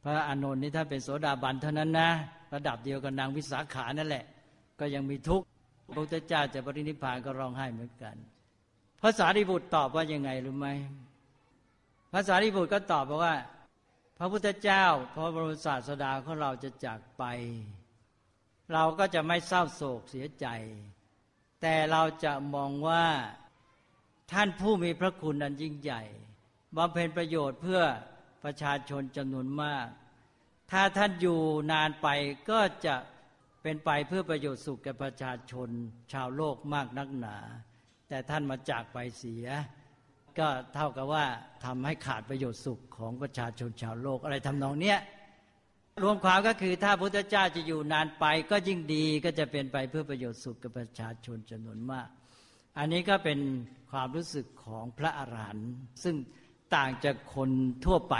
[0.03, 2.09] พระอานนท์นี่ถ้าเป็นโสดาบันเท่านั้นนะ
[2.53, 4.25] ระดับเดียวกับนางวิสาขานั่นแหละ
[4.79, 5.45] ก็ยังมีทุกข์
[5.85, 8.15] พระพุทธเจ้าจะปรินิพพานก็ร้องไห้เหมือนกัน
[9.01, 10.67] ภาษาริบุตรตอบว่ายังไงรู้ไหม
[12.13, 13.35] ภาษาริบุตรก็ตอบว่า
[14.17, 17.23] พระพุทธเจ้า พระบรมศาสดาของเราจะจากไป
[18.73, 20.47] เราก็จะไม่เศร้าโศกเสียใจ
[21.61, 23.05] แต่เราจะมองว่า
[24.31, 26.03] ท่านผู้มีพระคุณอันยิ่งใหญ่
[26.77, 27.81] บำเพ็ญประโยชน์เพื่อ
[28.43, 29.87] ประชาชนจำนวนมาก
[30.71, 31.39] ถ้าท่านอยู่
[31.71, 32.07] นานไป
[32.49, 32.95] ก็จะ
[33.63, 35.69] เป็นไปเพื่อประโยชน์สุขแก่ประชาชน
[36.13, 37.37] ชาวโลกมากนักหนา
[38.09, 39.47] แต่ท่านมาจากไปเสีย
[40.39, 41.25] ก็เท่ากับว่า
[41.65, 44.99] ทำให้ขาดประโยชน์สุขของประชาชนชาวโลกอะไรทำนองเนี้ย
[46.03, 52.07] รวมความก็คือถ้าพุทธเจ้าจะอยู่นานไปก็ยิ่งดีก็จะเป็นไปเพื่อประโยชน์สุขกับประชาชนจำนวนมาก
[52.77, 53.39] อันนี้ก็เป็น
[53.91, 55.71] ความรู้สึกของพระอรหันต์
[56.03, 56.15] ซึ่ง
[56.75, 57.49] ต่างจากคน
[57.85, 58.15] ทั่วไป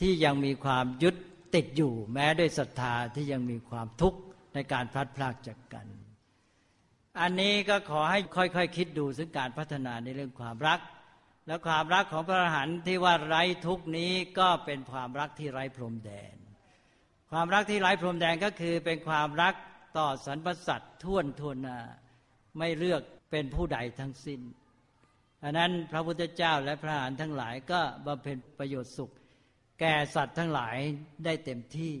[0.00, 1.14] ที่ยังมีความยึด
[1.54, 4.20] ติดอยู่ แม้ด้วยศรัทธาที่ยังมีความทุกข์
[4.54, 5.86] ในการพลัดพรากจากกัน
[7.20, 10.80] อันนี้ก็ขอให้ค่อยๆคคิดดูซึ่งการพัฒนาในเรื่องความรัก
[11.46, 16.36] และความรักของพระอรหันต์ที่ว่าไร้ทุกนี้ก็เป็นความรักที่ไร้พรมแดน
[17.30, 19.54] ความรักที่ไร้พรมแดนก็คือเป็นความรัก
[19.98, 21.78] ต่อสรรพสัตว์ท่วนทวนา
[22.58, 24.40] ไม่เลือกเป็นผู้ใดทั้งสิ้น
[25.46, 29.12] อันนั้นพระพุทธเจ้าและพระอรหันต์ทั้งหลายก็บำเพ็ญประโยชน์สุข
[29.80, 30.76] แก่สัตว์ทั้งหลาย
[31.24, 31.94] ได้เต็มที่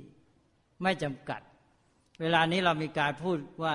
[0.82, 1.40] ไม่จำกัด
[2.20, 3.72] เวลานี้เรามีการพูดว่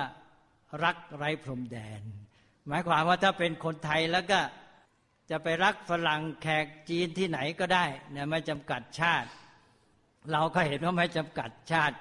[0.84, 2.02] รักไร้พรมแดน
[2.68, 4.40] หมายความว่าถ้าเป็นคนไทยแล้วก็
[5.30, 9.30] จะไปรักฝรั่งแขกจีนที่ไหนก็ได้เนี่ยไม่จำกัดชาติ
[10.32, 11.96] เราก็เห็นว่าไม่จำกัดชาติ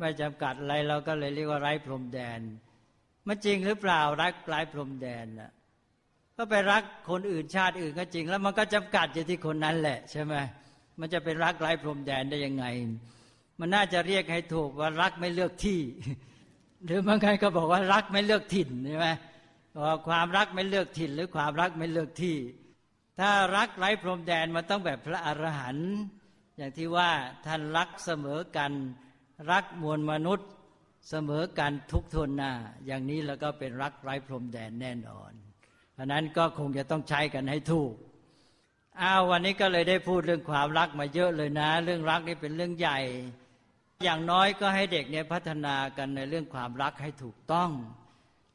[0.00, 2.40] ไม่จำกัดอะไรเราก็เลยเรียกว่าไร้พรมแดน
[3.26, 5.52] มันจริงหรือเปล่ารักไร้พรมแดนนะ
[6.36, 10.34] ก็ไปรักคนอื่นชาติอื่นก็จริง แล้วมันก็จำกัดอยู่ที่คนนั้นแหละใช่ไหม
[10.98, 12.64] มันจะเป็นรักไร้พรมแดนได้ยังไง
[13.58, 15.80] มันน่าจะเรียกให้ถูกว่ารักไม่เลือกที่
[16.84, 19.08] หรือบางครก็บอกว่ารักไม่เลือกถิ่นใช่ไหม
[19.84, 22.36] ว่าความรักไม่เลือกถิ่น หรือความรักไม่เลือกที่
[23.20, 25.90] ถ้ารักไร้พรมแดนมันต้องแบบพระอรหันต์
[26.56, 27.10] อย่างที่ว่า
[27.46, 28.72] ท่านรักเสมอกัน
[29.50, 30.48] รักมวลมนุษย์
[31.10, 32.52] เสมอกันทุกทนหน้า
[32.86, 35.32] อย่างนี้แล้วก็เป็นรักไร้พรมแดนแน่นอน
[35.94, 37.92] เพราะนั้นก็คงจะต้องใช้กันให้ถูก
[39.00, 42.98] อ้าววันนี้ก็เลยได้พูดเรื่องความรักมาเยอะเลยนะ เรื่องรักนี่เป็นเรื่องใหญ่
[44.04, 47.70] อย่างน้อยก็ให้เด็กเนี่ยพัฒนากันในเรื่องความรักให้ถูกต้อง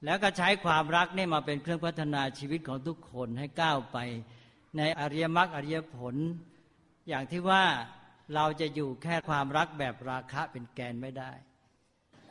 [0.06, 3.98] แล้วก็ใช้ความรักนี่มาเป็นเครื่องพัฒนาชีวิตของทุกคนให้ก้าวไป
[4.78, 6.16] ในอริยมรรคอริยผล
[7.10, 7.64] อย่างที่ว่า
[8.36, 11.32] เราจะอยู่แค่ความรักแบบราคะเป็นแกนไม่ได้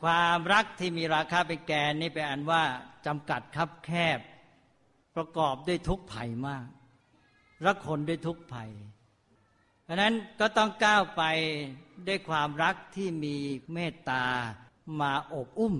[0.03, 2.63] ความรักที่มีราคาเป็นแกนนี่เป็นอันว่า
[3.05, 4.19] จำกัดคับแคบ
[5.19, 6.67] ประกอบด้วยทุกข์ภัยมาก
[7.65, 8.69] รักคนด้วยทุกข์ภัย
[9.83, 11.23] เพราะนั้นก็ต้องก้าวไป
[12.07, 13.35] ด้วยความรักที่มี
[13.73, 14.23] เมตตา
[15.01, 15.75] มาอบอุ้ม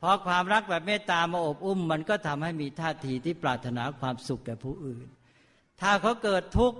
[0.00, 5.06] พอความรักแบบเมตตามาอบอุ้ม มันก็ทำให้มีท่าทีที่ปรารถนาความสุขแก่ผู้อื่น
[5.80, 6.78] ถ้าเขาเกิดทุกข์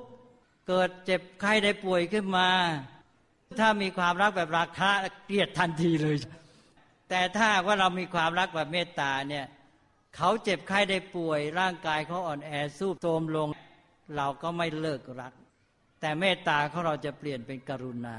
[0.69, 2.49] เกิดเจ็บไข้ได้ป่วยขึ้นมา
[3.61, 4.91] ถ้ามีความรักแบบราคะ
[5.27, 6.17] เกลียดทันทีเลย
[7.11, 9.47] แต่ถ้าว่าเรามีความรักแบบเมตตาเนี่ย
[10.17, 13.49] เขาเจ็บไข้ได้ป่วย ร่างกายเขาอ่อนแอสู้โทมลง
[14.17, 15.33] เราก็ไม่เลิกรัก
[16.01, 18.19] แต่เมตตาของเราจะเปลี่ยนเป็นกรุณา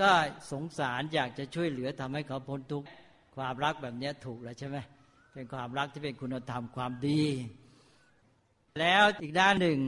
[0.00, 0.10] ก็
[0.52, 2.88] สงสารอยากจะช่วยเหลือทำให้เขาพ้นทุกข์
[3.36, 4.76] ความรักแบบนี้ถูกแล้วใช่ไหม
[5.34, 7.22] เป็นความรักที่เป็นคุณธรรมความดี
[8.80, 9.80] แล้วอีกด้านหนึ่ง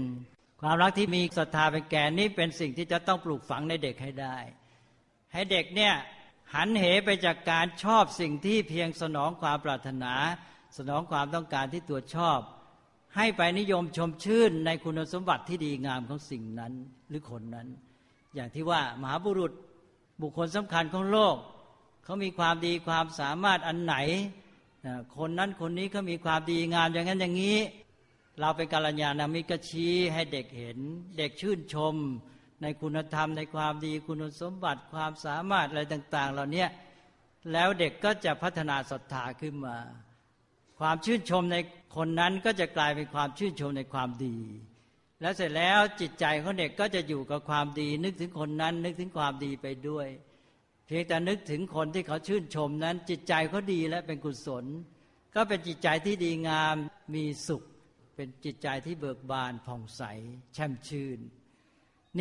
[0.63, 4.37] ความรักที่มีศรัทธาเป็นแกนนี้เป็นสิ่งที่จะต้องปลูกฝังในเด็กให้ได้
[5.33, 5.95] ให้เด็กเนี่ย
[6.55, 10.13] หันเหไปจากการชอบสิ่งที่เพียงสนองความปรารถนา
[10.77, 12.41] สนองความต้องการที่ตัวชอบ
[13.17, 16.73] ให้ไปนิยมชมชื่นในคุณสมบัติที่ดีงามของสิ่งนั้น
[17.09, 17.69] หรือคนนั้น
[18.35, 19.53] อย่างที่ว่ามหาบุรุษ
[20.21, 21.37] บุคคลสำคัญของโลก
[22.05, 23.97] เขามีความดีความสามารถอันไหน
[25.17, 27.59] คนนั้นคนนี้เขามีความดีงามอย่างนั้นอย่างนี้
[28.41, 30.79] เราเป็นกัลยาณมิกชี้ให้เด็กเห็น
[31.19, 31.95] เด็กชื่นชม
[32.63, 36.67] ในคุณธรรมในความดีคุณสมบัติความสามารถอะไรต่าง ๆ เหล่านี้
[37.53, 39.77] แล้วเด็กก็จะพัฒนาศรัทธาขึ้นมา
[40.81, 41.57] ความชื่นชมใน
[41.97, 44.37] คนนั้นก็จะกลายเป็นความชื่นชมในความดี
[45.21, 50.09] แล้วเสร็จแล้วจิตใจของเด็กก็จะอยู่กับความดี นึกถึงคนนั้น นึกถึงความดีไปด้วย
[50.87, 54.65] เพียงแต่นึกถึงคนที่เขาชื่นชมนั้น จิตใจเขาดีและเป็นกุศล
[55.35, 56.77] ก็เป็นจิตใจที่ดีงาม
[57.15, 57.63] มีสุข
[58.17, 60.03] เป็นจิตใจที่เบิกบานผ่องใส
[60.55, 61.19] แช่มชื่น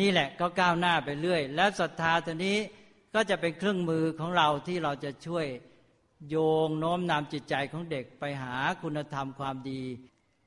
[0.00, 2.56] นี่แหละก็ก้าวหน้าไปเรื่อย แล้วศรัทธาตัวนี้
[3.14, 5.46] ก็จะเป็นเครื่องมือของเราที่เราจะช่วย
[6.28, 9.82] โยงโน้มนำจิตใจของเด็กไปหาคุณธรรมความดี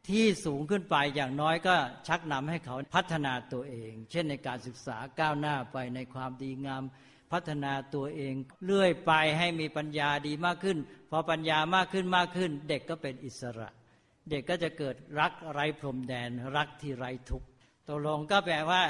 [0.10, 1.76] ที่สูงขึ้นไปอย่างน้อยก็
[2.08, 6.84] ชักนำให้เขาพัฒนาตัวเอง เช่นในการศึกษาก้าวหน้าไปในความดีงาม
[7.32, 10.78] พัฒนาตัวเองเลื่อยไปให้มีปัญญาดีมากขึ้น
[11.12, 13.70] พอปัญญามากขึ้นมากขึ้น เด็กก็เป็นอิสระ
[14.30, 17.48] เด็กก็จะเกิดรักไร้พรมแดน รักที่ไร้ทุกข์
[17.88, 18.82] ตกลงก็แปลว่า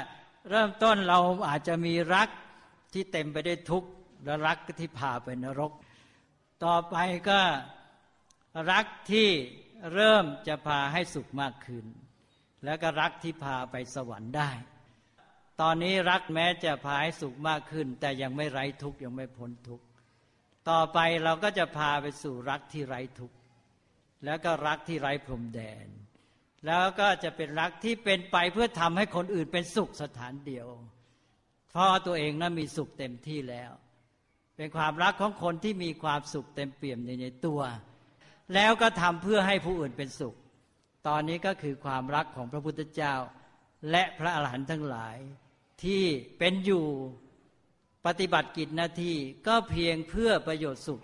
[0.50, 1.18] เริ่มต้นเรา
[1.48, 2.28] อาจจะมีรัก
[2.92, 3.88] ที่เต็มไปด้วยทุกข์
[4.24, 5.72] และรักที่พาไปนรก
[6.64, 6.96] ต่อไป
[7.30, 7.40] ก็
[8.70, 9.28] รักที่
[9.94, 11.86] เริ่มจะพาให้สุขมากขึ้น
[12.64, 14.50] แล้วก็รักที่พาไปสวรรค์ได้
[15.60, 19.84] ตอนนี้รักแม้จะพาให้สุขมากขึ้น แต่ยังไม่ไร้ทุกข์ยังไม่พ้นทุกข์
[20.70, 23.36] ต่อไปเราก็จะพาไปสู่รักที่ไร้ทุกข์
[24.24, 25.86] แล้วก็รักที่ไร้พรมแดน
[26.66, 30.68] แล้วก็จะเป็นรักที่เป็นไปเพื่อทำให้คนอื่นเป็นสุขสถานเดียว
[31.70, 33.72] เพราะตัวเองนั้นมีสุขเต็มที่แล้ว
[34.56, 37.60] เป็นความรักของคนที่มีความสุขเต็มเปี่ยมในในตัว
[38.54, 40.34] แล้วก็ทำเพื่อให้ผู้อื่นเป็นสุข
[41.08, 43.14] ตอนนี้ก็คือความรักของพระพุทธเจ้า
[43.90, 45.16] และพระอรหันต์ทั้งหลาย
[45.84, 46.04] ที่
[46.38, 46.84] เป็นอยู่
[48.06, 51.02] ปฏิบัติกิจหน้าที่ก็เพียงเพื่อประโยชน์สุข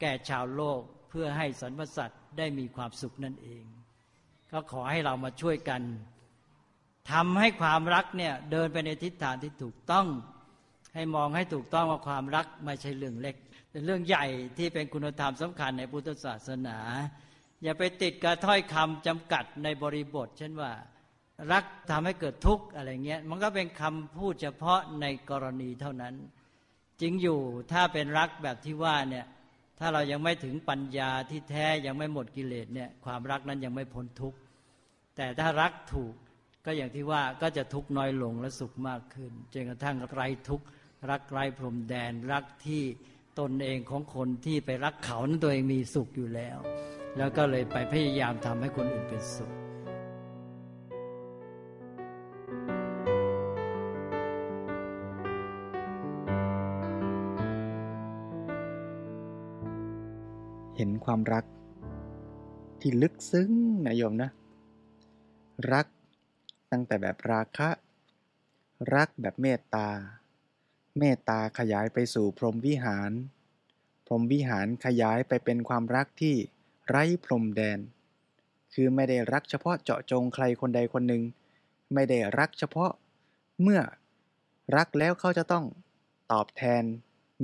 [0.00, 0.80] แก่ชาวโลก
[1.10, 3.64] เพื่อให้สรรพสัตว์ได้มีความสุขนั่นเอง
[4.52, 5.82] ก็ขอให้เรามาช่วยกัน
[7.10, 10.06] ทำให้ความรักเนี่ยเดินไปในทิศทางที่ถูกต้อง
[10.94, 13.36] ให้มองให้ถูกต้องว่าความรักไม่ใช่เรื่องเล็ก
[13.70, 14.26] เป็นเรื่องใหญ่
[14.58, 16.78] ที่เป็นคุณธรรมสำคัญในพุทธศาสนา
[17.62, 20.72] อย่าไปติดกับถ้อยคำจำกัดในบริบท เช่นว่า
[21.52, 26.14] รักทำให้เกิดทุกข์อะไรเงี้ยมันก็เป็นคำพูดเฉพาะในกรณีเท่านั้น
[27.00, 27.40] จริงอยู่
[27.72, 29.26] ถ้าเป็นรักแบบที่ว่าเนี่ย
[29.78, 34.38] ถ้าเรายังไม่ถึงปัญญาที่แท้ยังไม่หมดกิเลสเนี่ยความรักนั้นยังไม่พ้นทุกข์
[35.16, 36.14] แต่ถ้ารักถูก
[36.64, 40.64] ก็อย่างที่ว่าก็จะทุกข์น้อยลงและสุขมากขึ้นจนกระทั่งไร้ทุกข์
[41.10, 42.82] รักไร้พรมแดนรักที่
[43.38, 46.58] ตนเองของคนที่ไปรักเขานั้นตัวเองมีสุขอยู่แล้ว
[47.16, 49.52] แล้วก็เลยไปพยายามทำให้คนอื่นเป็นสุข
[60.76, 61.44] เห็นความรัก
[62.80, 63.50] ที่ลึกซึ้ง
[63.86, 64.30] นะโยมนะ
[65.72, 65.86] รัก
[66.70, 67.68] ตั้งแต่แบบราคะ
[68.94, 69.88] รักแบบเมตตา
[70.98, 73.12] เมตตาขยายไปสู่พรหมวิหาร
[74.06, 76.34] พรหมวิหารขยายไปเป็นความรักที่
[76.88, 77.78] ไร้พรมแดน
[78.74, 81.22] คือไม่ได้รักเฉพาะเจาะจงใครคนใดคนหนึ่ง
[81.94, 82.90] ไม่ได้รักเฉพาะ
[83.62, 83.80] เมื่อ
[84.76, 85.64] รักแล้วเขาจะต้อง
[86.32, 86.82] ตอบแทน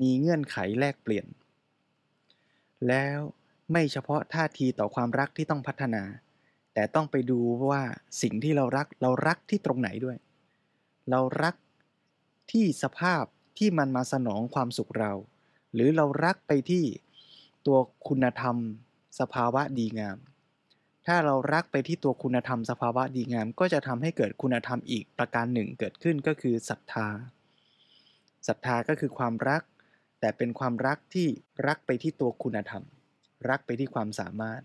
[0.01, 1.27] มีเงื่อนไขแลกเปลี่ยน
[2.89, 3.19] แล้ว
[3.73, 6.03] ไม่เฉพาะท่าทีต่อความรักที่ต้องพัฒนา
[6.75, 7.39] แต่ต้องไปดู
[7.71, 7.83] ว่า
[8.23, 10.17] สิ่งที่เรารักเรารักที่ตรงไหนด้วย
[11.11, 11.55] เรารัก
[12.51, 13.25] ที่สภาพ
[13.61, 15.13] ที่มันมาสนองความสุขเรา
[15.75, 16.85] หรือเรารักไปที่
[17.67, 18.57] ตัวคุณธรรม
[19.21, 20.19] สภาวะดีงาม
[21.07, 27.09] ถ้าเรารักไปที่ตัวคุณธรรมสภาวะดีงาม ก็จะทำให้เกิดคุณธรรมอีกประการหนึ่งเกิดขึ้นก็คือศรัทธา
[28.49, 29.63] ศรัทธาก็คือความรัก
[30.21, 31.27] แต่เป็นความรักที่
[31.67, 32.85] รักไปที่ตัวคุณธรรม
[33.49, 34.61] รักไปที่ความสามารถ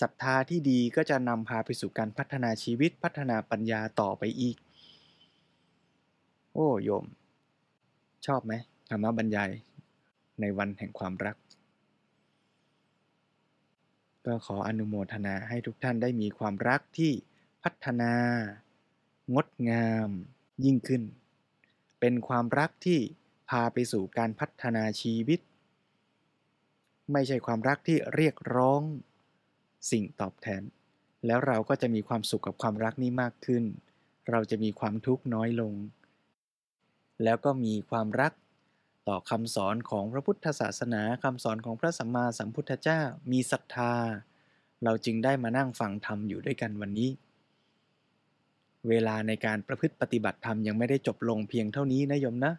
[0.00, 4.56] ศรัทธาที่ดีก็จะนำพาไปสู่การพัฒนาชีวิตพัฒนาปัญญาต่อไปอีก
[6.54, 7.04] โอ้โยม
[8.26, 8.52] ชอบไหม
[8.90, 9.50] ธรรมบรรยาย
[10.40, 11.36] ในวันแห่งความรัก
[14.26, 17.12] ก็ขออนุโมทนาให้ทุกท่านได้มีความรักที่
[17.62, 18.12] พัฒนา
[19.34, 20.08] งดงาม
[20.64, 21.02] ยิ่งขึ้น
[22.00, 22.98] เป็นความรักที่
[23.50, 25.40] พาไปสู่การพัฒนาชีวิต
[27.12, 28.82] ไม่ใช่ความรักที่เรียกร้อง
[29.90, 30.62] สิ่งตอบแทน
[31.26, 33.64] แล้วเราก็จะมีความสุขกับความรักนี้มากขึ้น
[34.30, 35.72] เราจะมีความทุกข์น้อยลง
[37.22, 38.32] แล้วก็มีความรัก
[39.08, 43.00] ต่อคำสอนของพระพุทธศาสนาคำสอนของพระสัมมาสัมพุทธเจ้า
[43.32, 43.94] มีศรัทธา
[44.84, 47.10] เราจึงได้มานั่งฟังธรรมอยู่ด้วยกันวันนี้
[48.88, 52.52] เวลาในการประพฤติปฏิบัติธรรมยังไม่ได้จบลงเพียงเท่านี้นะโยมนะ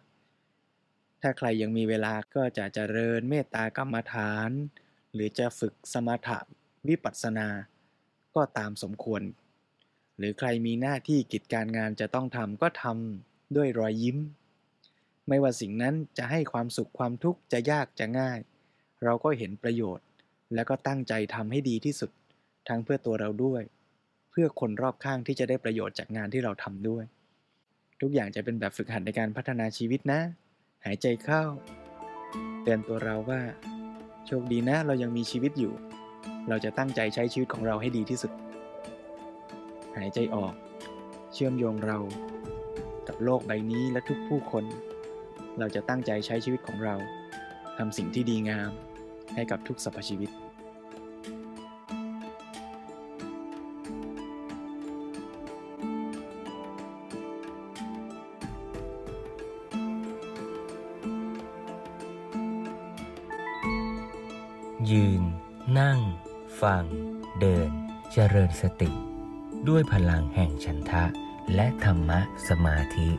[1.22, 4.50] ถ้าใครยังมีเวลาก็จะเจริญเมตตากรรมฐาน
[5.14, 6.38] หรือจะฝึกสมถะ
[6.88, 7.48] วิปัสสนา
[8.34, 9.22] ก็ตามสมควร
[10.18, 14.18] หรือใครมีหน้าที่กิจการงานจะต้องทำก็ทำด้วยรอยยิ้ม
[15.28, 18.38] ไม่ว่าสิ่งนั้นจะให้ความสุขความทุกข์จะยากจะง่าย
[19.04, 20.04] เราก็เห็นประโยชน์
[20.54, 22.10] แล้วก็ตั้งใจทำให้ดีที่สุด
[22.68, 23.62] ทั้งเพื่อตัวเราด้วย
[24.30, 27.04] เพื่อคนรอบข้างที่จะได้ประโยชน์จากงานที่เราทำด้วย
[28.00, 30.20] ทุกอย่างจะเป็นแบบฝึกหัดในการพัฒนาชีวิตนะ
[30.84, 31.42] หายใจเข้า
[32.62, 33.40] เตือนตัวเราว่า
[34.26, 35.74] โชคดีนะเรายังมีชีวิตอยู่
[36.48, 38.32] เราจะตั้งใจใช้ชีวิตของเราให้ดีที่สุด
[39.96, 40.54] หายใจออก
[41.32, 41.98] เชื่อมโยงเรา
[43.08, 44.64] กับโลกใบนี้และทุกผู้คน
[45.58, 46.94] เราจะตั้งใจใช้ชีวิตของเรา
[47.78, 48.70] ทำสิ่งที่ดีงาม
[49.34, 50.30] ให้กับทุกสรรพชีวิต
[64.90, 65.22] ยืน
[65.78, 66.00] นั่ง
[66.62, 66.84] ฟัง
[67.40, 67.70] เดิน
[68.12, 68.90] เจริญสติ
[69.68, 71.04] ด้วยพลังแห่งฉันทะ
[71.54, 73.10] และธรรมะสมาธิ